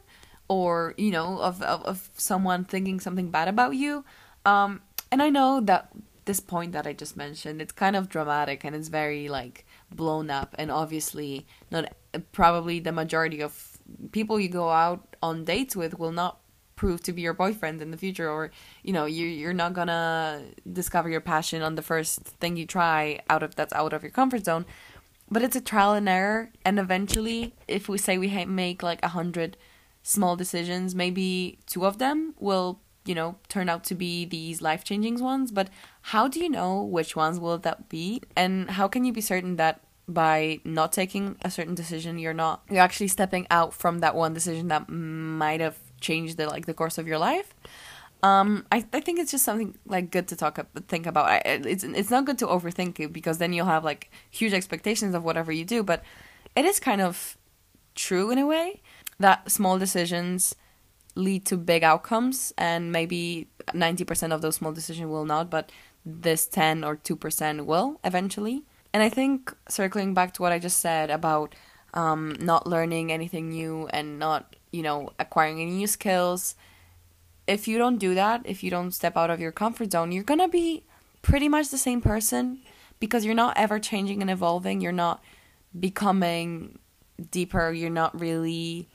[0.47, 4.03] or you know of, of, of someone thinking something bad about you.
[4.45, 4.81] Um
[5.13, 5.89] and i know that
[6.25, 10.29] this point that i just mentioned it's kind of dramatic and it's very like blown
[10.29, 11.93] up and obviously not
[12.31, 13.77] probably the majority of
[14.11, 16.39] people you go out on dates with will not
[16.75, 18.49] prove to be your boyfriend in the future or
[18.81, 23.19] you know you you're not gonna discover your passion on the first thing you try
[23.29, 24.65] out of that's out of your comfort zone
[25.33, 29.09] but it's a trial and error and eventually if we say we make like a
[29.09, 29.57] hundred
[30.03, 35.19] small decisions maybe two of them will you know turn out to be these life-changing
[35.19, 35.51] ones.
[35.51, 35.69] But
[36.13, 38.21] how do you know which ones will that be?
[38.35, 42.61] And how can you be certain that by not taking a certain decision you're not
[42.69, 46.73] you're actually stepping out from that one decision that might have changed the like the
[46.73, 47.53] course of your life
[48.23, 50.57] um, I, I think it's just something like good to talk
[50.87, 51.25] think about.
[51.25, 55.13] I, it's it's not good to overthink it because then you'll have like huge expectations
[55.13, 55.83] of whatever you do.
[55.83, 56.03] But
[56.55, 57.37] it is kind of
[57.95, 58.81] true in a way
[59.19, 60.55] that small decisions
[61.15, 65.71] lead to big outcomes, and maybe ninety percent of those small decisions will not, but
[66.05, 68.63] this ten or two percent will eventually.
[68.93, 71.55] And I think circling back to what I just said about
[71.93, 76.55] um, not learning anything new and not, you know, acquiring any new skills.
[77.47, 80.23] If you don't do that, if you don't step out of your comfort zone, you're
[80.23, 80.83] gonna be
[81.21, 82.59] pretty much the same person
[82.99, 84.79] because you're not ever changing and evolving.
[84.81, 85.21] You're not
[85.77, 86.79] becoming
[87.31, 87.71] deeper.
[87.71, 88.87] You're not really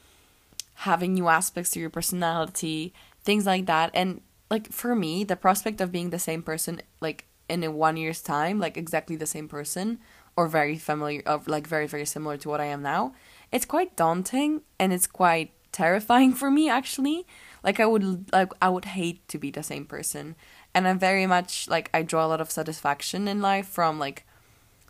[0.75, 3.91] having new aspects to your personality, things like that.
[3.95, 7.97] And like for me, the prospect of being the same person, like in a one
[7.97, 9.99] year's time, like exactly the same person,
[10.37, 13.13] or very familiar of like very very similar to what I am now.
[13.51, 17.27] It's quite daunting and it's quite terrifying for me actually.
[17.63, 20.37] Like I would like I would hate to be the same person.
[20.75, 24.25] And I'm very much like I draw a lot of satisfaction in life from like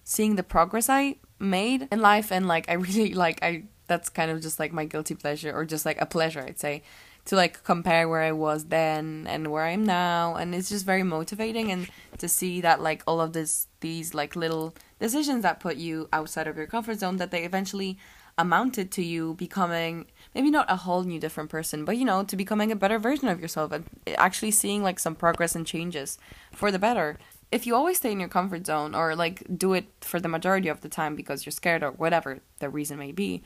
[0.04, 4.30] seeing the progress I made in life and like I really like I that's kind
[4.30, 6.82] of just like my guilty pleasure or just like a pleasure I'd say
[7.26, 10.86] to like compare where I was then and where I am now and it's just
[10.86, 15.60] very motivating and to see that like all of this these like little decisions that
[15.60, 17.98] put you outside of your comfort zone that they eventually
[18.38, 22.36] amounted to you becoming maybe not a whole new different person but you know to
[22.36, 23.84] becoming a better version of yourself and
[24.16, 26.18] actually seeing like some progress and changes
[26.52, 27.18] for the better
[27.50, 30.68] if you always stay in your comfort zone or like do it for the majority
[30.68, 33.42] of the time because you're scared or whatever the reason may be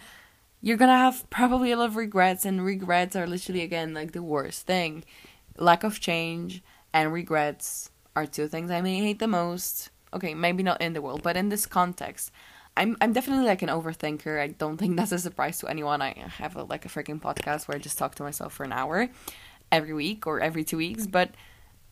[0.64, 4.22] you're gonna have probably a lot of regrets, and regrets are literally again like the
[4.22, 5.04] worst thing.
[5.58, 6.62] Lack of change
[6.94, 9.90] and regrets are two things I may hate the most.
[10.14, 12.30] Okay, maybe not in the world, but in this context.
[12.76, 14.40] I'm I'm definitely like an overthinker.
[14.40, 16.00] I don't think that's a surprise to anyone.
[16.00, 18.72] I have a, like a freaking podcast where I just talk to myself for an
[18.72, 19.08] hour
[19.70, 21.06] every week or every two weeks.
[21.06, 21.30] But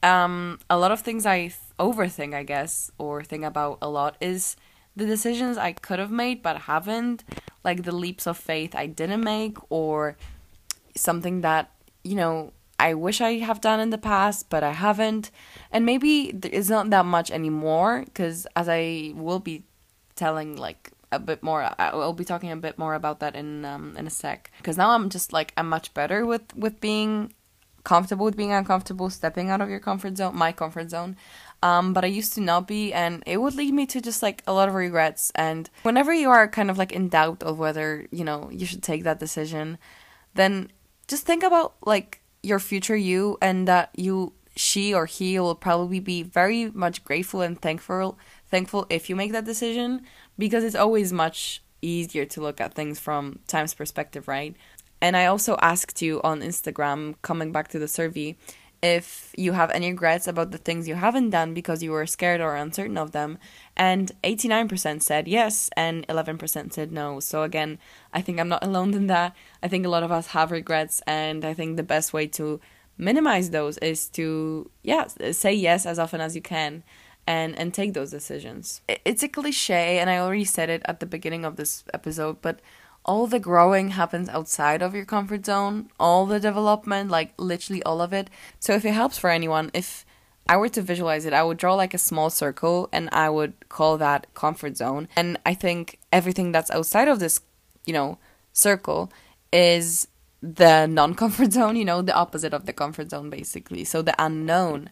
[0.02, 4.16] um, a lot of things I th- overthink, I guess, or think about a lot
[4.20, 4.56] is
[4.96, 7.24] the decisions I could have made but haven't,
[7.62, 10.16] like the leaps of faith I didn't make, or
[10.96, 11.70] something that,
[12.02, 15.30] you know, I wish I have done in the past, but I haven't.
[15.70, 19.64] And maybe it's not that much anymore, because as I will be
[20.24, 23.96] telling, like, a bit more I'll be talking a bit more about that in um
[23.98, 27.34] in a sec because now I'm just like I'm much better with with being
[27.82, 31.16] comfortable with being uncomfortable stepping out of your comfort zone my comfort zone
[31.62, 34.42] um, but I used to not be, and it would lead me to just like
[34.46, 35.30] a lot of regrets.
[35.34, 38.82] And whenever you are kind of like in doubt of whether you know you should
[38.82, 39.78] take that decision,
[40.34, 40.70] then
[41.06, 46.00] just think about like your future you, and that you, she or he will probably
[46.00, 48.18] be very much grateful and thankful,
[48.50, 50.02] thankful if you make that decision,
[50.38, 54.54] because it's always much easier to look at things from time's perspective, right?
[55.00, 58.36] And I also asked you on Instagram, coming back to the survey,
[58.82, 62.40] if you have any regrets about the things you haven't done because you were scared
[62.40, 63.38] or uncertain of them.
[63.76, 67.20] And 89% said yes, and 11% said no.
[67.20, 67.78] So, again,
[68.12, 69.34] I think I'm not alone in that.
[69.62, 72.60] I think a lot of us have regrets, and I think the best way to
[72.96, 76.82] minimize those is to, yeah, say yes as often as you can.
[77.30, 78.80] And, and take those decisions.
[78.88, 82.58] It's a cliche, and I already said it at the beginning of this episode, but
[83.04, 88.00] all the growing happens outside of your comfort zone, all the development, like literally all
[88.00, 88.28] of it.
[88.58, 90.04] So if it helps for anyone, if
[90.48, 93.68] I were to visualize it, I would draw like a small circle and I would
[93.68, 95.08] call that comfort zone.
[95.16, 97.40] And I think everything that's outside of this,
[97.86, 98.18] you know,
[98.52, 99.12] circle
[99.52, 100.08] is
[100.42, 103.84] the non comfort zone, you know, the opposite of the comfort zone basically.
[103.84, 104.90] So the unknown.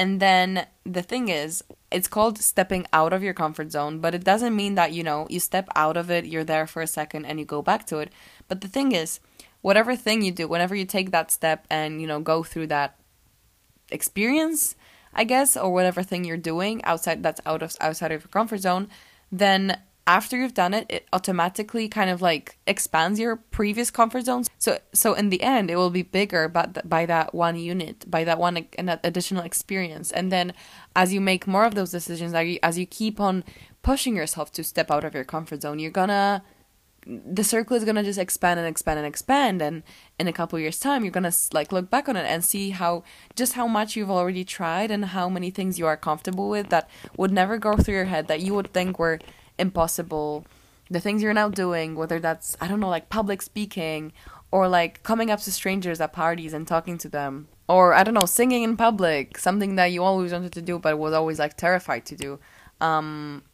[0.00, 4.24] And then the thing is, it's called stepping out of your comfort zone, but it
[4.24, 7.26] doesn't mean that, you know, you step out of it, you're there for a second
[7.26, 8.10] and you go back to it.
[8.48, 9.20] But the thing is,
[9.60, 12.98] whatever thing you do, whenever you take that step and, you know, go through that
[13.90, 14.74] experience,
[15.12, 18.60] I guess, or whatever thing you're doing outside that's out of outside of your comfort
[18.60, 18.88] zone,
[19.30, 24.50] then after you've done it, it automatically kind of like expands your previous comfort zones.
[24.58, 28.24] So so in the end, it will be bigger but by that one unit, by
[28.24, 28.66] that one
[29.04, 30.10] additional experience.
[30.10, 30.52] And then
[30.96, 33.44] as you make more of those decisions, as you keep on
[33.82, 36.42] pushing yourself to step out of your comfort zone, you're gonna
[37.06, 39.82] the circle is gonna just expand and expand and expand and
[40.18, 43.02] in a couple years time you're gonna like look back on it and see how
[43.34, 46.90] just how much you've already tried and how many things you are comfortable with that
[47.16, 49.18] would never go through your head that you would think were
[49.60, 50.46] impossible.
[50.90, 54.12] The things you're now doing whether that's i don't know like public speaking
[54.50, 57.46] or like coming up to strangers at parties and talking to them.
[57.68, 60.98] Or i don't know singing in public something that you always wanted to do but
[60.98, 62.38] was always like terrified to do.
[62.80, 63.44] Um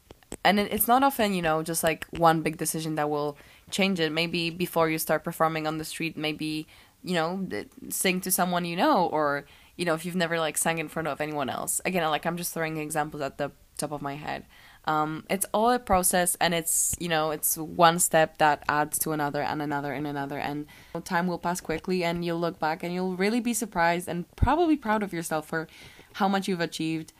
[0.45, 3.37] and it's not often you know just like one big decision that will
[3.71, 4.13] change it.
[4.13, 6.67] Maybe before you start performing on the street maybe
[7.05, 7.47] you know
[7.91, 9.45] sing to someone you know or
[9.77, 11.83] you know if you've never like sang in front of anyone else.
[11.85, 14.47] Again like i'm just throwing examples at the top of my head
[14.87, 19.13] um, it's all a process and it's you know it's one step that adds to
[19.13, 20.67] another and another and another and
[21.05, 24.77] time will pass quickly and you'll look back and you'll really be surprised and probably
[24.77, 25.67] proud of yourself for
[26.15, 27.13] how much you've achieved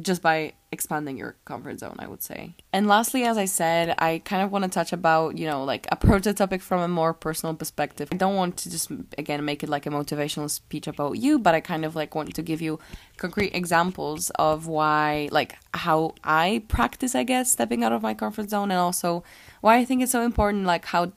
[0.00, 2.54] just by expanding your comfort zone, I would say.
[2.72, 5.86] And lastly, as I said, I kind of want to touch about, you know, like
[5.90, 8.08] approach the topic from a more personal perspective.
[8.12, 11.54] I don't want to just, again, make it like a motivational speech about you, but
[11.54, 12.78] I kind of like want to give you
[13.16, 18.50] concrete examples of why, like, how I practice, I guess, stepping out of my comfort
[18.50, 19.24] zone and also
[19.62, 21.12] why I think it's so important, like, how,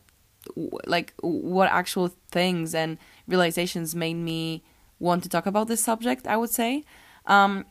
[0.88, 2.98] like, what actual things and
[3.28, 4.64] realizations made me
[4.98, 6.86] want to talk about this subject, I would say.
[7.26, 7.66] Um,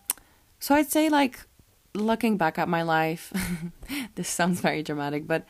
[0.61, 1.41] so I'd say like
[1.95, 3.33] looking back at my life,
[4.15, 5.45] this sounds very dramatic, but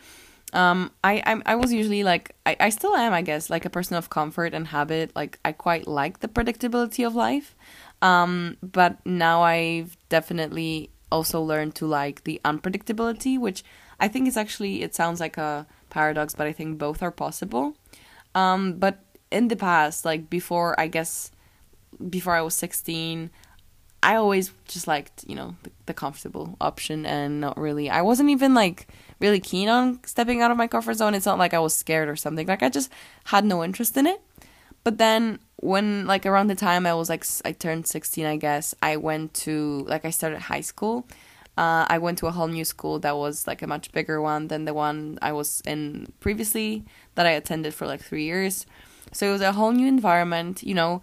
[0.52, 3.70] um I I, I was usually like I, I still am I guess like a
[3.70, 5.12] person of comfort and habit.
[5.14, 7.54] Like I quite like the predictability of life.
[8.02, 13.64] Um but now I've definitely also learned to like the unpredictability which
[13.98, 17.76] I think is actually it sounds like a paradox but I think both are possible.
[18.34, 21.30] Um but in the past like before I guess
[22.08, 23.30] before I was 16
[24.02, 27.90] I always just liked, you know, the, the, comfortable option and not really.
[27.90, 28.88] I wasn't even like
[29.20, 31.14] really keen on stepping out of my comfort zone.
[31.14, 32.46] It's not like I was scared or something.
[32.46, 32.90] Like I just
[33.24, 34.20] had no interest in it.
[34.84, 38.74] But then when like around the time I was like I turned 16, I guess,
[38.82, 41.06] I went to like I started high school.
[41.58, 44.48] Uh, I went to a whole new school that was like a much bigger one
[44.48, 46.86] than the one I was in previously
[47.16, 48.64] that I attended for like 3 years.
[49.12, 51.02] So it was a whole new environment, you know,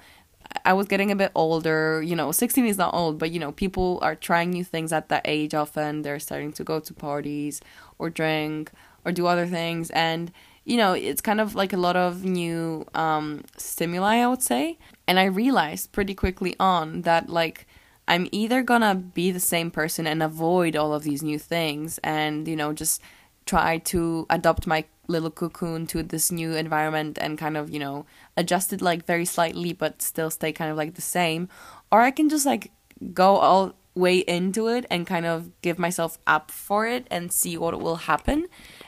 [0.66, 2.02] I was getting a bit older.
[2.02, 5.10] You know, 16 is not old, but you know, people are trying new things at
[5.10, 6.02] that age often.
[6.02, 7.62] They're starting to go to parties
[7.98, 8.72] or drink
[9.06, 9.89] or do other things.
[9.91, 10.32] And,
[10.66, 14.78] you know, it's kind of like a lot of new um, stimuli, I would say.
[15.08, 17.68] And I realized pretty quickly on that, like,
[18.08, 22.48] I'm either gonna be the same person and avoid all of these new things and,
[22.48, 23.02] you know, just
[23.48, 28.06] try to adopt my little cocoon to this new environment and kind of, you know,
[28.36, 31.50] adjust it like very slightly but still stay kind of like the same.
[31.91, 32.72] Or I can just like
[33.14, 37.58] go all way into it and kind of give myself up for it and see
[37.58, 38.48] what will happen.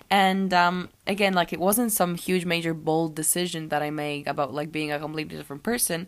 [0.10, 4.54] And um, again, like it wasn't some huge, major, bold decision that I made about
[4.54, 6.08] like being a completely different person.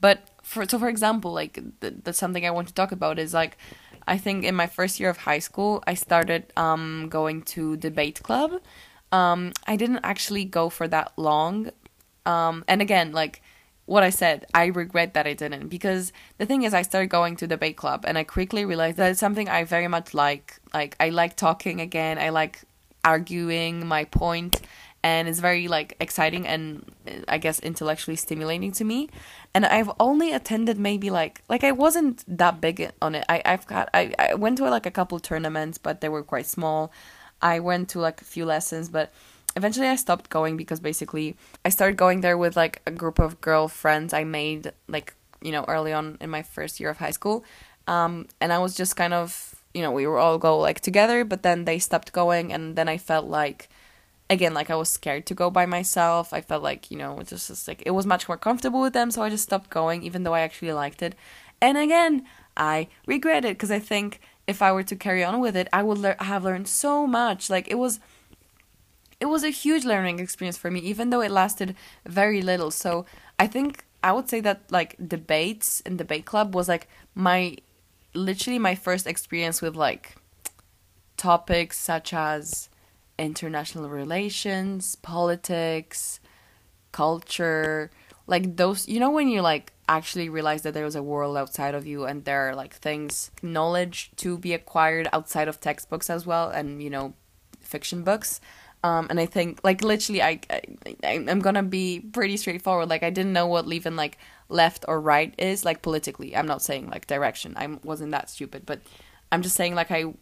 [0.00, 3.32] But for so, for example, like th- that's something I want to talk about is
[3.32, 3.56] like
[4.06, 8.22] I think in my first year of high school, I started um, going to debate
[8.22, 8.60] club,
[9.12, 11.70] um, I didn't actually go for that long.
[12.24, 13.42] Um, and again, like
[13.86, 17.36] what I said, I regret that I didn't because the thing is, I started going
[17.36, 20.58] to debate club and I quickly realized that it's something I very much like.
[20.74, 22.62] Like, I like talking again, I like
[23.04, 24.60] arguing my point,
[25.06, 26.84] and it's very like exciting and
[27.28, 29.08] I guess intellectually stimulating to me.
[29.54, 33.24] And I've only attended maybe like like I wasn't that big on it.
[33.28, 36.46] I I've got I I went to like a couple tournaments, but they were quite
[36.46, 36.90] small.
[37.40, 39.12] I went to like a few lessons, but
[39.54, 43.40] eventually I stopped going because basically I started going there with like a group of
[43.40, 47.44] girlfriends I made like you know early on in my first year of high school,
[47.86, 51.24] um, and I was just kind of you know we were all go like together,
[51.24, 53.68] but then they stopped going, and then I felt like
[54.28, 56.32] again like I was scared to go by myself.
[56.32, 58.92] I felt like you know it just, just like it was much more comfortable with
[58.92, 61.14] them, so I just stopped going, even though I actually liked it.
[61.60, 62.24] And again,
[62.56, 65.82] I regret it because I think if I were to carry on with it, I
[65.82, 67.50] would le- have learned so much.
[67.50, 68.00] Like it was
[69.18, 71.74] it was a huge learning experience for me even though it lasted
[72.04, 72.70] very little.
[72.70, 73.06] So,
[73.38, 77.56] I think I would say that like debates in debate club was like my
[78.14, 80.16] literally my first experience with like
[81.16, 82.68] topics such as
[83.18, 86.20] international relations, politics,
[86.92, 87.90] culture,
[88.26, 91.74] like those you know when you like actually realize that there was a world outside
[91.74, 96.26] of you and there are like things knowledge to be acquired outside of textbooks as
[96.26, 97.14] well and you know
[97.60, 98.40] fiction books.
[98.84, 100.60] Um, and I think like literally I, I
[101.04, 102.88] I'm gonna be pretty straightforward.
[102.88, 106.36] Like I didn't know what even like left or right is like politically.
[106.36, 107.54] I'm not saying like direction.
[107.56, 108.80] I wasn't that stupid but
[109.32, 110.14] I'm just saying like I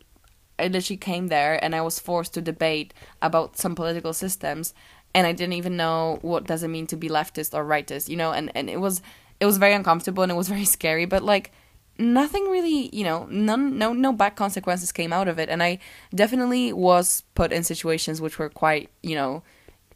[0.58, 4.74] I literally came there and I was forced to debate about some political systems
[5.14, 8.16] and I didn't even know what does it mean to be leftist or rightist you
[8.16, 8.32] know?
[8.32, 9.02] And and it was
[9.40, 11.52] it was very uncomfortable and it was very scary but like
[11.96, 15.48] nothing really you know none no no bad consequences came out of it.
[15.48, 15.78] And i
[16.14, 19.42] definitely was put in situations which were quite you know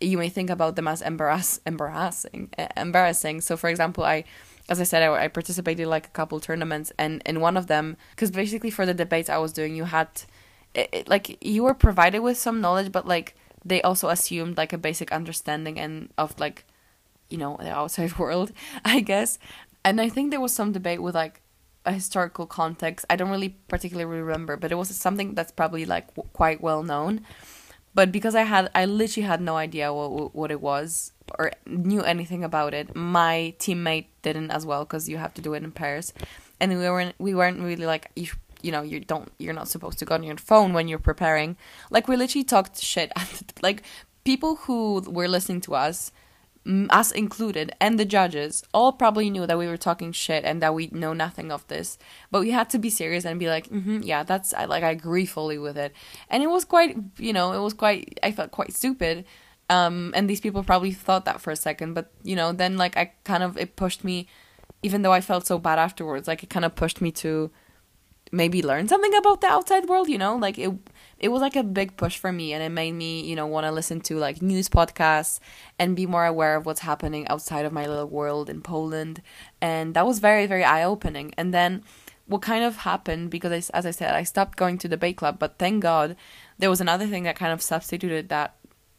[0.01, 3.41] you may think about them as embarrass embarrassing embarrassing.
[3.41, 4.25] So for example i
[4.69, 7.97] as i said i, I participated like a couple tournaments and in one of them
[8.11, 10.09] because basically for the debates i was doing you had
[10.75, 14.73] it, it, like you were provided with some knowledge but like they also assumed like
[14.73, 16.65] a basic understanding and of like
[17.29, 18.53] you know the outside world
[18.85, 19.39] i guess.
[19.85, 21.41] And i think there was some debate with like
[21.87, 23.07] a historical context.
[23.09, 26.83] I don't really particularly remember but it was something that's probably like w- quite well
[26.83, 27.23] known.
[27.95, 32.03] But because i had i literally had no idea what what it was or knew
[32.03, 35.73] anything about it my teammate didn't as well because you have to do it in
[35.73, 36.13] pairs
[36.61, 38.29] and we weren't we weren't really like you
[38.73, 41.57] know you don't you're not supposed to go on your phone when you're preparing.
[41.91, 43.13] Like we literally talked shit
[43.63, 43.83] like
[44.25, 46.13] people who were listening to us
[46.91, 50.75] us included and the judges all probably knew that we were talking shit and that
[50.75, 51.97] we know nothing of this.
[52.31, 54.91] But we had to be serious and be like mm-hmm, yeah that's I like I
[54.91, 55.95] agree fully with it.
[56.29, 59.25] And it was quite you know it was quite I felt quite stupid.
[59.71, 62.97] Um and these people probably thought that for a second but you know then like
[62.99, 64.29] I kind of it pushed me
[64.83, 67.51] even though I felt so bad afterwards like it kind of pushed me to
[68.33, 70.37] maybe learn something about the outside world you know?
[70.37, 70.73] Like it
[71.19, 73.67] it was like a big push for me and it made me you know want
[73.67, 75.41] to listen to like news podcasts
[75.79, 79.23] and be more aware of what's happening outside of my little world in Poland.
[79.61, 81.83] And that was very very eye opening and then
[82.27, 85.39] what kind of happened because I, as I said I stopped going to debate club
[85.39, 86.15] but thank god
[86.59, 88.57] there was another thing that kind of substituted that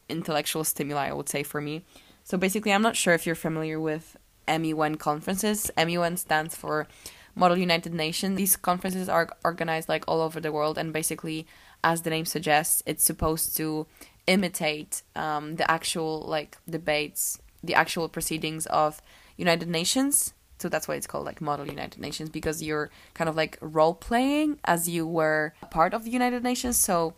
[0.10, 1.84] intellectual stimuli I would say for me.
[2.24, 4.18] So basically I'm not sure if you're familiar with
[4.48, 5.70] MUN conferences.
[5.78, 6.88] MUN stands for
[7.36, 8.38] Model United Nations.
[8.38, 11.48] These conferences are organized like all over the world, and basically,
[11.84, 13.88] as the name suggests, it's supposed to
[14.28, 19.02] imitate um, the actual like debates, the actual proceedings of
[19.38, 20.34] United Nations.
[20.60, 23.94] So that's why it's called like Model United Nations because you're kind of like role
[23.94, 26.78] playing as you were a part of the United Nations.
[26.78, 27.14] So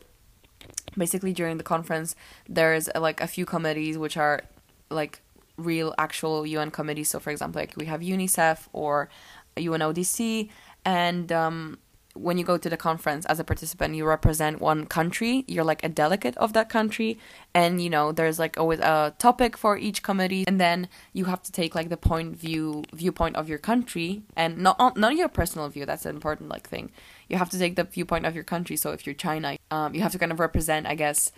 [0.95, 2.15] basically, during the conference,
[2.47, 4.43] there's like a few committees which are
[4.89, 5.21] like
[5.57, 7.09] real actual UN committees.
[7.09, 9.09] So, for example, like we have UNICEF or
[9.57, 10.49] UNODC,
[10.85, 11.77] and um,
[12.13, 15.45] when you go to the conference as a participant, you represent one country.
[15.47, 17.17] You're like a delegate of that country,
[17.53, 21.41] and you know there's like always a topic for each committee, and then you have
[21.43, 25.69] to take like the point view viewpoint of your country, and not not your personal
[25.69, 25.85] view.
[25.85, 26.91] That's an important like thing.
[27.29, 28.75] You have to take the viewpoint of your country.
[28.75, 31.31] So if you're China, um, you have to kind of represent, I guess,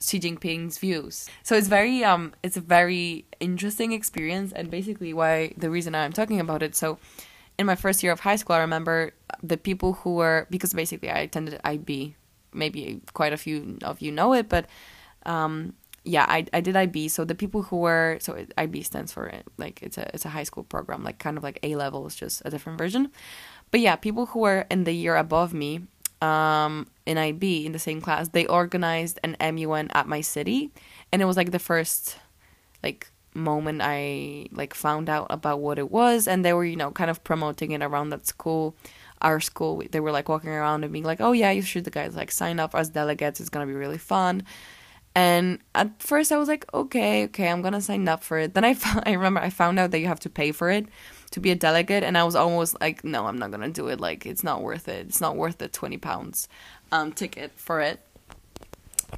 [0.00, 1.28] Xi Jinping's views.
[1.42, 6.12] So it's very um, it's a very interesting experience, and basically why the reason I'm
[6.12, 6.76] talking about it.
[6.76, 6.98] So
[7.60, 11.10] in my first year of high school, I remember the people who were because basically
[11.10, 12.16] I attended IB.
[12.52, 14.66] Maybe quite a few of you know it, but
[15.26, 17.08] um, yeah, I I did IB.
[17.08, 20.42] So the people who were so IB stands for like it's a it's a high
[20.44, 23.12] school program, like kind of like A level, it's just a different version.
[23.70, 25.82] But yeah, people who were in the year above me,
[26.22, 30.72] um, in IB in the same class, they organized an MUN at my city,
[31.12, 32.16] and it was like the first
[32.82, 36.90] like moment I like found out about what it was and they were you know
[36.90, 38.74] kind of promoting it around that school
[39.22, 39.82] our school.
[39.90, 42.32] They were like walking around and being like oh yeah you should the guys like
[42.32, 42.74] sign up.
[42.74, 44.42] As delegates it's gonna be really fun.
[45.14, 48.54] And at first I was like okay okay I'm gonna sign up for it.
[48.54, 50.86] Then I found, I remember I found out that you have to pay for it
[51.32, 54.00] to be a delegate and I was almost like no I'm not gonna do it.
[54.00, 55.06] Like it's not worth it.
[55.06, 56.48] It's not worth the 20 pounds
[56.90, 58.00] um ticket for it.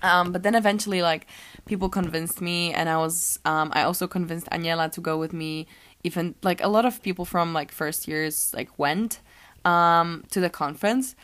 [0.00, 1.26] Um, but then eventually, like
[1.66, 5.66] people convinced me, and I was um, I also convinced Aniela to go with me.
[6.04, 9.20] Even like a lot of people from like first years like went
[9.64, 11.14] um, to the conference,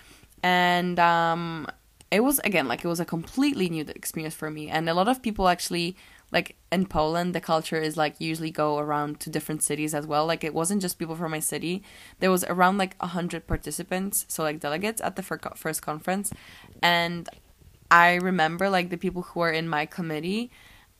[0.42, 1.66] and um,
[2.10, 4.68] it was again like it was a completely new experience for me.
[4.68, 5.96] And a lot of people actually
[6.30, 10.26] like in Poland, the culture is like usually go around to different cities as well.
[10.26, 11.82] Like it wasn't just people from my city.
[12.20, 16.32] There was around like a hundred participants, so like delegates at the first conference,
[16.82, 17.28] and
[17.90, 20.50] I remember like the people who were in my committee.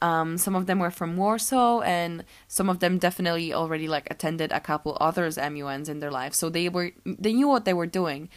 [0.01, 4.53] Um, some of them were from Warsaw, and some of them definitely already like attended
[4.53, 7.86] a couple others MUNs in their life, so they were they knew what they were
[7.86, 8.28] doing,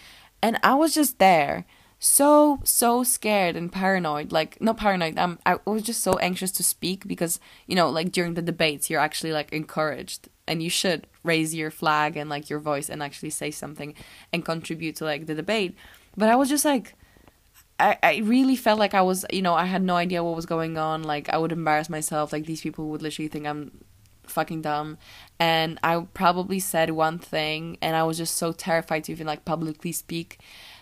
[0.41, 1.65] and I was just there,
[1.99, 4.31] so so scared and paranoid.
[4.31, 5.19] Like not paranoid.
[5.19, 8.89] Um, I was just so anxious to speak because you know like during the debates
[8.89, 13.03] you're actually like encouraged, and you should raise your flag and like your voice and
[13.03, 13.93] actually say something
[14.33, 15.75] and contribute to like the debate.
[16.17, 16.95] But I was just like
[17.81, 20.45] I, I really felt like I was, you know, I had no idea what was
[20.45, 21.03] going on.
[21.03, 22.31] Like, I would embarrass myself.
[22.31, 23.83] Like, these people would literally think I'm
[24.23, 24.97] fucking dumb.
[25.39, 29.45] And I probably said one thing, and I was just so terrified to even, like,
[29.45, 30.39] publicly speak,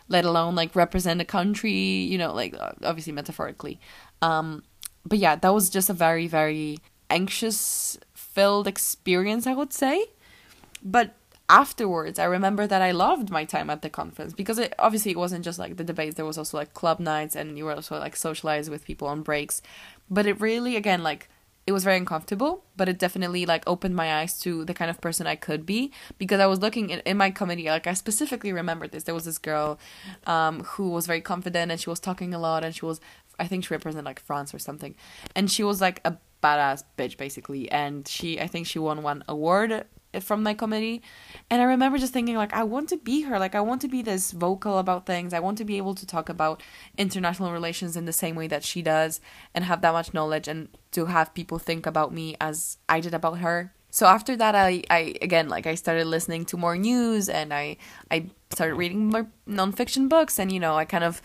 [0.10, 3.80] let alone, like, represent a country, you know, like, obviously metaphorically.
[4.22, 4.64] Um,
[5.06, 6.80] but yeah, that was just a very, very
[7.10, 10.06] anxious filled experience, I would say.
[10.84, 11.16] But
[11.50, 15.18] afterwards i remember that i loved my time at the conference because it obviously it
[15.18, 17.98] wasn't just like the debates there was also like club nights and you were also
[17.98, 19.62] like socialized with people on breaks.
[20.10, 21.30] But it really again like
[21.68, 25.00] it was very uncomfortable but it definitely like opened my eyes to the kind of
[25.02, 28.52] person i could be because i was looking in, in my committee like i specifically
[28.52, 29.04] remembered this.
[29.04, 29.80] There was this girl
[30.26, 33.00] um, who was very confident and she was talking a lot and she was
[33.40, 34.96] i think she represented like france or something.
[35.36, 37.70] And she was like a badass bitch basically.
[37.72, 39.86] And she i think she won one award
[40.22, 41.02] from my committee
[41.50, 43.38] and i remember just thinking like i want to be her.
[43.40, 45.34] Like i want to be this vocal about things.
[45.34, 46.64] I want to be able to talk about
[46.98, 49.22] international relations in the same way that she does
[49.54, 53.14] and have that much knowledge and to have people think about me as i did
[53.14, 53.74] about her.
[53.92, 57.78] So after that i i again like i started listening to more news and i
[58.12, 61.22] i started reading more nonfiction books, and you know, I kind of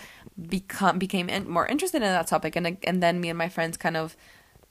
[0.48, 3.96] become became more interested in that topic, and and then me and my friends kind
[3.96, 4.16] of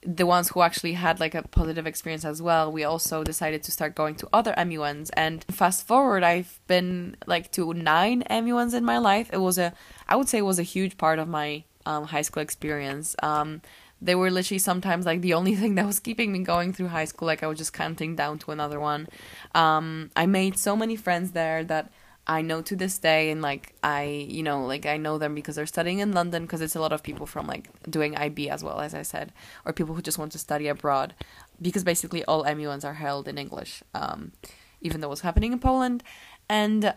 [0.06, 3.72] the ones who actually had like a positive experience as well we also decided to
[3.72, 8.84] start going to other MUNs and fast forward I've been like to nine MUNs in
[8.84, 9.30] my life.
[9.32, 9.72] It was a
[10.08, 13.14] I would say it was a huge part of my um, high school experience.
[13.22, 13.62] Um,
[14.00, 17.04] they were literally sometimes like the only thing that was keeping me going through high
[17.04, 17.26] school.
[17.26, 19.08] Like I was just counting down to another one.
[19.54, 21.90] Um, I made so many friends there that
[22.26, 25.56] I know to this day, and like I, you know, like I know them because
[25.56, 28.64] they're studying in London because it's a lot of people from like doing IB as
[28.64, 29.32] well, as I said,
[29.64, 31.14] or people who just want to study abroad,
[31.60, 34.32] because basically all MUNs are held in English, um,
[34.80, 36.02] even though it's happening in Poland,
[36.48, 36.92] and uh,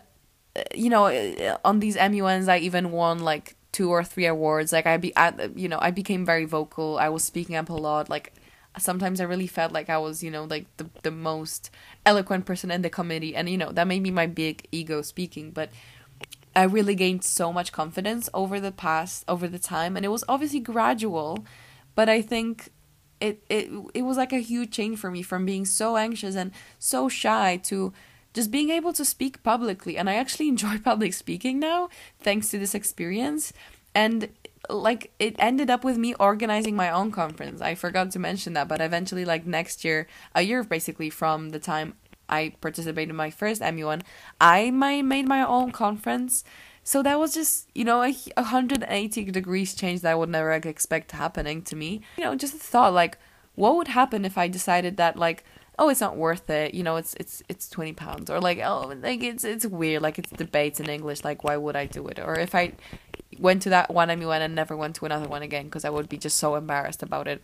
[0.74, 4.72] you know, uh, on these MUNs I even won like two or three awards.
[4.72, 6.98] Like I be, I, you know, I became very vocal.
[6.98, 8.08] I was speaking up a lot.
[8.08, 8.32] Like
[8.78, 11.70] sometimes I really felt like I was, you know, like the the most
[12.08, 15.50] eloquent person in the committee, and you know that made me my big ego speaking,
[15.50, 15.70] but.
[16.56, 20.24] I really gained so much confidence over the past over the time and it was
[20.28, 21.46] obviously gradual
[21.94, 22.70] but I think
[23.20, 26.50] it it it was like a huge change for me from being so anxious and
[26.78, 27.92] so shy to
[28.34, 31.88] just being able to speak publicly and I actually enjoy public speaking now
[32.18, 33.52] thanks to this experience
[33.94, 34.28] and
[34.68, 37.60] like it ended up with me organizing my own conference.
[37.60, 41.58] I forgot to mention that, but eventually, like next year, a year basically from the
[41.58, 41.94] time
[42.28, 44.02] I participated in my first MUN,
[44.40, 46.44] I my, made my own conference.
[46.84, 51.12] So that was just, you know, a 180 degrees change that I would never expect
[51.12, 52.02] happening to me.
[52.16, 53.18] You know, just a thought like,
[53.54, 55.44] what would happen if I decided that, like,
[55.78, 56.74] oh, it's not worth it.
[56.74, 60.02] You know, it's it's it's twenty pounds, or like oh, like it's it's weird.
[60.02, 61.24] Like it's debates in English.
[61.24, 62.18] Like why would I do it?
[62.18, 62.72] Or if I
[63.38, 66.08] went to that one MUN and never went to another one again because I would
[66.08, 67.42] be just so embarrassed about it.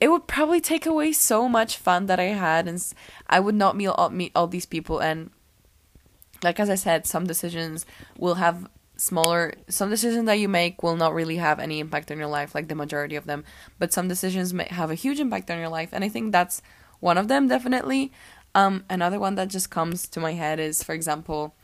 [0.00, 2.82] It would probably take away so much fun that I had, and
[3.28, 5.00] I would not meet all, meet all these people.
[5.00, 5.30] And
[6.42, 7.84] like as I said, some decisions
[8.16, 8.68] will have
[8.98, 12.52] smaller some decisions that you make will not really have any impact on your life
[12.52, 13.44] like the majority of them
[13.78, 16.60] but some decisions may have a huge impact on your life and i think that's
[16.98, 18.10] one of them definitely
[18.56, 21.54] um another one that just comes to my head is for example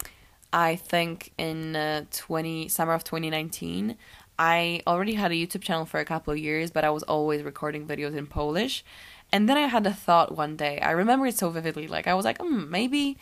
[0.54, 3.96] I think in uh, 20 summer of 2019
[4.38, 7.42] I already had a YouTube channel for a couple of years but I was always
[7.42, 8.84] recording videos in Polish
[9.32, 12.14] and then I had a thought one day I remember it so vividly like I
[12.14, 13.18] was like hmm, maybe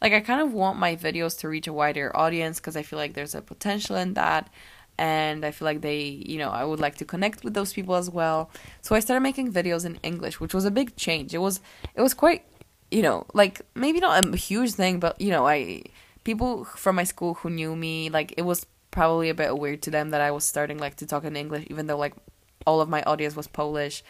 [0.00, 2.98] like I kind of want my videos to reach a wider audience because I feel
[2.98, 4.50] like there's a potential in that
[4.98, 7.94] and I feel like they, you know, I would like to connect with those people
[7.94, 8.50] as well.
[8.82, 11.32] So I started making videos in English, which was a big change.
[11.32, 11.60] It was
[11.94, 12.44] it was quite,
[12.90, 15.84] you know, like maybe not a huge thing, but you know, I
[16.24, 19.90] people from my school who knew me, like it was probably a bit weird to
[19.90, 22.14] them that I was starting like to talk in English, even though like
[22.66, 24.04] all of my audience was Polish.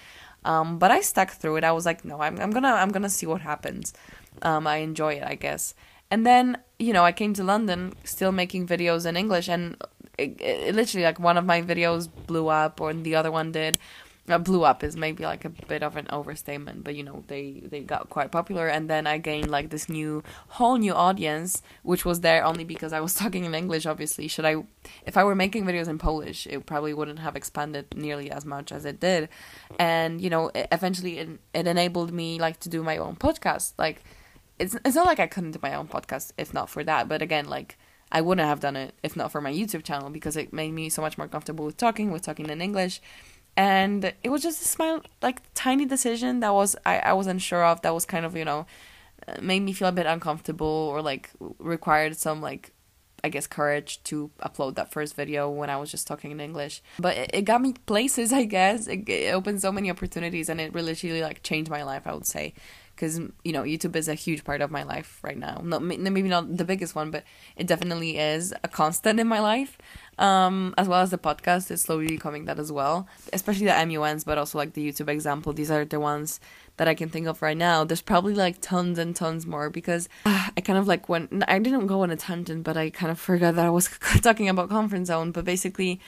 [0.44, 1.64] Um, but I stuck through it.
[1.64, 3.94] I was like, no, I'm I'm gonna I'm gonna see what happens.
[4.42, 5.74] Um, I enjoy it, I guess.
[6.10, 9.76] And then you know I came to London, still making videos in English, and
[10.18, 13.78] it, it, literally like one of my videos blew up, or the other one did
[14.28, 17.62] uh, blew up is maybe like a bit of an overstatement, but you know they
[17.64, 22.04] they got quite popular, and then I gained like this new whole new audience, which
[22.04, 23.84] was there only because I was talking in English.
[23.84, 24.56] Obviously, should I,
[25.06, 28.70] if I were making videos in Polish, it probably wouldn't have expanded nearly as much
[28.70, 29.28] as it did,
[29.78, 33.72] and you know eventually it, it enabled me like to do my own podcast.
[33.76, 34.04] Like
[34.58, 37.22] it's it's not like I couldn't do my own podcast if not for that, but
[37.22, 37.76] again like.
[38.14, 40.90] I wouldn't have done it if not for my YouTube channel because it made me
[40.90, 43.00] so much more comfortable with talking, with talking in English,
[43.56, 47.64] and it was just a small like tiny decision that was I, I was unsure
[47.64, 48.66] of that was kind of you know
[49.28, 52.72] uh, made me feel a bit uncomfortable or like required some like
[53.24, 56.82] I guess courage to upload that first video when I was just talking in English.
[56.98, 58.88] But it, it got me places, I guess.
[58.88, 62.14] It, it opened so many opportunities and it really, really like changed my life, I
[62.14, 62.52] would say
[62.94, 65.60] because you know YouTube is a huge part of my life right now.
[65.64, 67.24] Not maybe not the biggest one, but
[67.56, 69.78] it definitely is a constant in my life.
[70.18, 74.24] Um, as well as the podcast is slowly becoming that as well, especially the MUNs,
[74.24, 75.52] but also like the YouTube example.
[75.54, 76.38] These are the ones
[76.76, 77.82] that I can think of right now.
[77.84, 81.42] There's probably like tons and tons more because uh, I kind of like went.
[81.48, 83.88] I didn't go on a tangent, but I kind of forgot that I was
[84.22, 85.32] talking about comfort zone.
[85.32, 86.00] But basically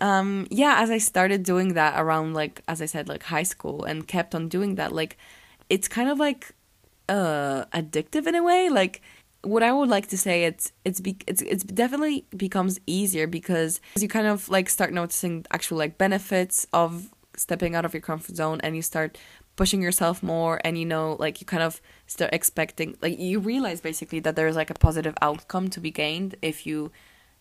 [0.00, 3.84] um yeah as i started doing that around like as i said like high school
[3.84, 5.16] and kept on doing that like
[5.70, 6.52] it's kind of like
[7.08, 9.00] uh addictive in a way like
[9.46, 13.80] what I would like to say it's it's be, it's it's definitely becomes easier because
[13.96, 18.34] you kind of like start noticing actual like benefits of stepping out of your comfort
[18.34, 19.18] zone and you start
[19.54, 23.80] pushing yourself more and you know like you kind of start expecting like you realize
[23.80, 26.90] basically that there's like a positive outcome to be gained if you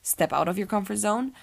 [0.02, 1.34] step out of your comfort zone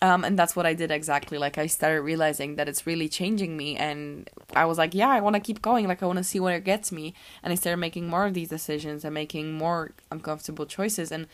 [0.00, 1.38] um, and that's what I did exactly.
[1.38, 5.20] Like I started realizing that it's really changing me, and I was like, yeah, I
[5.20, 5.88] want to keep going.
[5.88, 8.34] Like I want to see where it gets me, and I started making more of
[8.34, 11.10] these decisions and making more uncomfortable choices.
[11.10, 11.26] And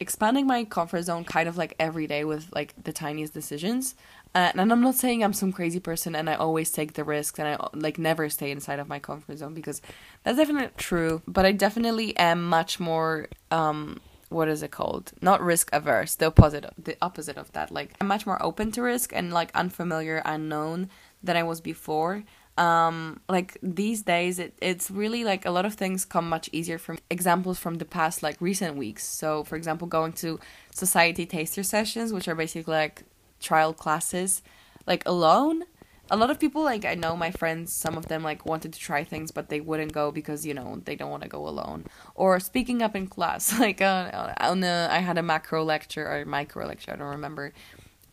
[0.00, 3.94] expanding my comfort zone kind of like every day with like the tiniest decisions.
[4.34, 7.38] Uh, and I'm not saying I'm some crazy person and I always take the risks
[7.38, 9.80] and I like never stay inside of my comfort zone because
[10.24, 11.22] that's definitely true.
[11.28, 15.12] But I definitely am much more um what is it called?
[15.20, 16.14] Not risk averse.
[16.14, 17.70] The opposite the opposite of that.
[17.70, 20.90] Like I'm much more open to risk and like unfamiliar, unknown
[21.22, 22.24] than I was before
[22.56, 26.78] um like these days it, it's really like a lot of things come much easier
[26.78, 30.38] from examples from the past like recent weeks so for example going to
[30.72, 33.02] society taster sessions which are basically like
[33.40, 34.40] trial classes
[34.86, 35.64] like alone
[36.10, 38.78] a lot of people like i know my friends some of them like wanted to
[38.78, 41.84] try things but they wouldn't go because you know they don't want to go alone
[42.14, 46.66] or speaking up in class like uh, on i had a macro lecture or micro
[46.66, 47.52] lecture i don't remember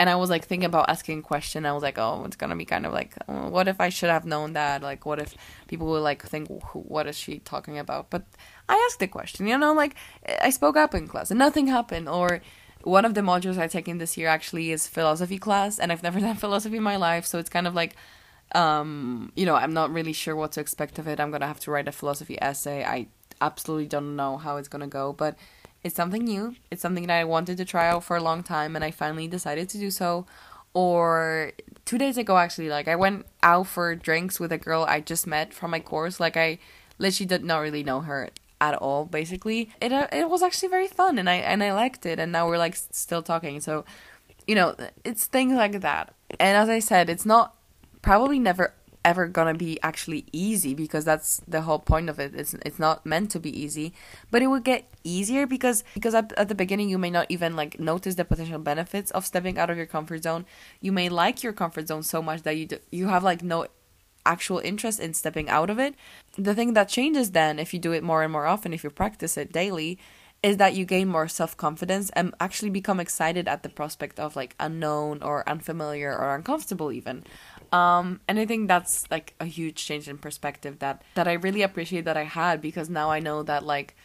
[0.02, 1.64] and I was like thinking about asking a question.
[1.64, 4.10] I was like, oh, it's gonna be kind of like, oh, what if I should
[4.10, 4.82] have known that?
[4.82, 5.36] Like, what if
[5.68, 8.10] people will like think, what is she talking about?
[8.10, 8.24] But
[8.68, 9.94] I asked the question, you know, like
[10.42, 12.10] I spoke up in class and nothing happened.
[12.10, 12.42] Or
[12.84, 16.20] one of the modules I taken this year actually is philosophy class, and I've never
[16.28, 17.96] done philosophy in my life, so it's kind of like,
[18.54, 21.20] um, you know, I'm not really sure what to expect of it.
[21.20, 22.84] I'm gonna have to write a philosophy essay.
[22.84, 23.08] I
[23.40, 25.36] absolutely don't know how it's gonna go, but
[25.84, 26.56] it's something new.
[26.70, 29.28] It's something that I wanted to try out for a long time and I finally
[29.28, 30.26] decided to do so.
[30.74, 31.52] Or
[31.86, 35.28] two days ago, actually, like I went out for drinks with a girl I just
[35.28, 36.20] met from my course.
[36.20, 36.60] Like I
[36.98, 38.30] literally did not really know her
[38.62, 39.06] at all.
[39.06, 42.20] Basically, it uh, it was actually very fun and I and I liked it.
[42.20, 43.60] And now we're like still talking.
[43.60, 43.84] So,
[44.48, 46.14] you know, it's things like that.
[46.40, 47.56] And as I said, it's not
[48.02, 52.36] probably never ever gonna be actually easy because that's the whole point of it.
[52.36, 53.94] It's it's not meant to be easy,
[54.30, 57.56] but it will get easier because because at, at the beginning you may not even
[57.56, 60.46] like notice the potential benefits of stepping out of your comfort zone.
[60.82, 63.66] You may like your comfort zone so much that you do, you have like no
[64.26, 65.96] actual interest in stepping out of it.
[66.38, 68.90] The thing that changes then if you do it more and more often, if you
[68.90, 70.00] practice it daily,
[70.44, 74.36] is that you gain more self confidence and actually become excited at the prospect of
[74.36, 77.24] like unknown or unfamiliar or uncomfortable even.
[77.72, 81.62] Um, and I think that's like a huge change in perspective that that I really
[81.62, 83.96] appreciate that I had because now I know that like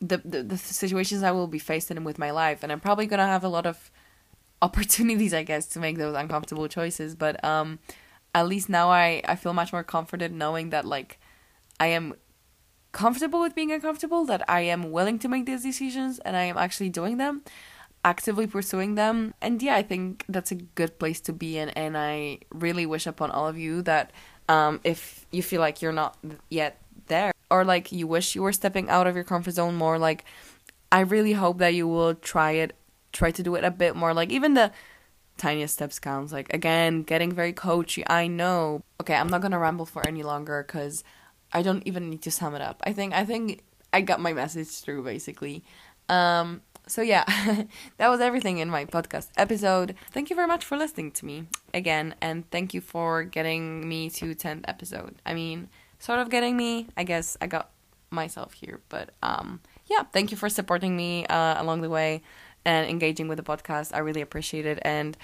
[0.00, 3.26] the, the the situations I will be facing with my life, and I'm probably gonna
[3.26, 3.90] have a lot of
[4.62, 7.14] opportunities, I guess, to make those uncomfortable choices.
[7.14, 7.78] But um,
[8.36, 11.18] at least now I I feel much more confident knowing that like
[11.80, 12.14] I am
[12.92, 16.56] comfortable with being uncomfortable, that I am willing to make these decisions, and I am
[16.56, 17.42] actually doing them
[18.06, 19.34] actively pursuing them.
[19.42, 21.70] And yeah, I think that's a good place to be in.
[21.70, 24.12] And I really wish upon all of you that
[24.48, 26.16] um, if you feel like you're not
[26.48, 29.98] yet there or like you wish you were stepping out of your comfort zone more,
[29.98, 30.24] like
[30.92, 32.76] I really hope that you will try it,
[33.12, 34.14] try to do it a bit more.
[34.14, 34.70] Like even the
[35.36, 36.32] tiniest steps counts.
[36.32, 38.04] Like again, getting very coachy.
[38.08, 38.82] I know.
[39.00, 41.04] Okay, I'm not gonna ramble for any longer because
[41.52, 42.82] I don't even need to sum it up.
[42.84, 43.62] I think I think
[43.92, 45.64] I got my message through basically.
[46.08, 47.24] Um, so yeah,
[47.98, 49.94] that was everything in my podcast episode.
[50.10, 54.08] Thank you very much for listening to me again, and thank you for getting me
[54.10, 55.16] to 10th episode.
[55.26, 55.68] I mean,
[55.98, 56.88] sort of getting me.
[56.96, 57.70] I guess I got
[58.10, 62.22] myself here, but um, yeah, thank you for supporting me uh, along the way
[62.66, 63.94] and engaging with the podcast.
[63.94, 64.78] I really appreciate it.
[64.82, 65.16] And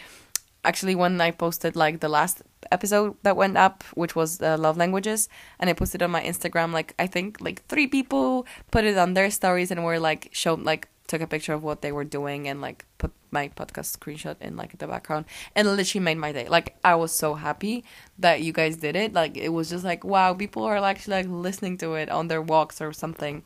[0.64, 2.40] actually, when I posted like the last
[2.70, 5.28] episode that went up, which was uh, love languages,
[5.58, 9.14] and I posted on my Instagram, like I think like three people put it on
[9.14, 12.48] their stories and were like shown like took a picture of what they were doing
[12.48, 16.48] and like put my podcast screenshot in like the background and literally made my day
[16.48, 17.84] like i was so happy
[18.18, 21.26] that you guys did it like it was just like wow people are actually like
[21.28, 23.42] listening to it on their walks or something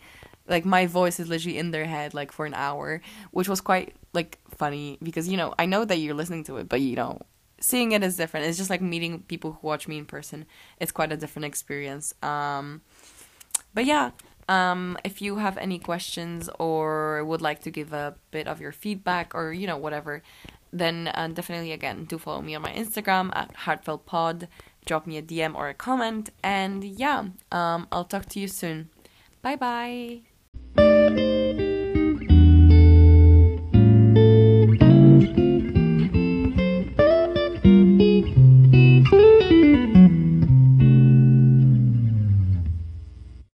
[0.48, 3.94] like my voice is literally in their head like for an hour which was quite
[4.12, 7.20] like funny because you know i know that you're listening to it but you know
[7.60, 10.44] seeing it is different it's just like meeting people who watch me in person
[10.78, 12.82] it's quite a different experience um
[13.74, 14.10] but yeah
[14.48, 18.72] um, if you have any questions or would like to give a bit of your
[18.72, 20.22] feedback or you know whatever,
[20.72, 24.48] then uh, definitely again do follow me on my Instagram at heartfeltpod.
[24.84, 28.88] Drop me a DM or a comment, and yeah, um, I'll talk to you soon.
[29.42, 30.25] Bye bye.
[30.76, 31.65] Música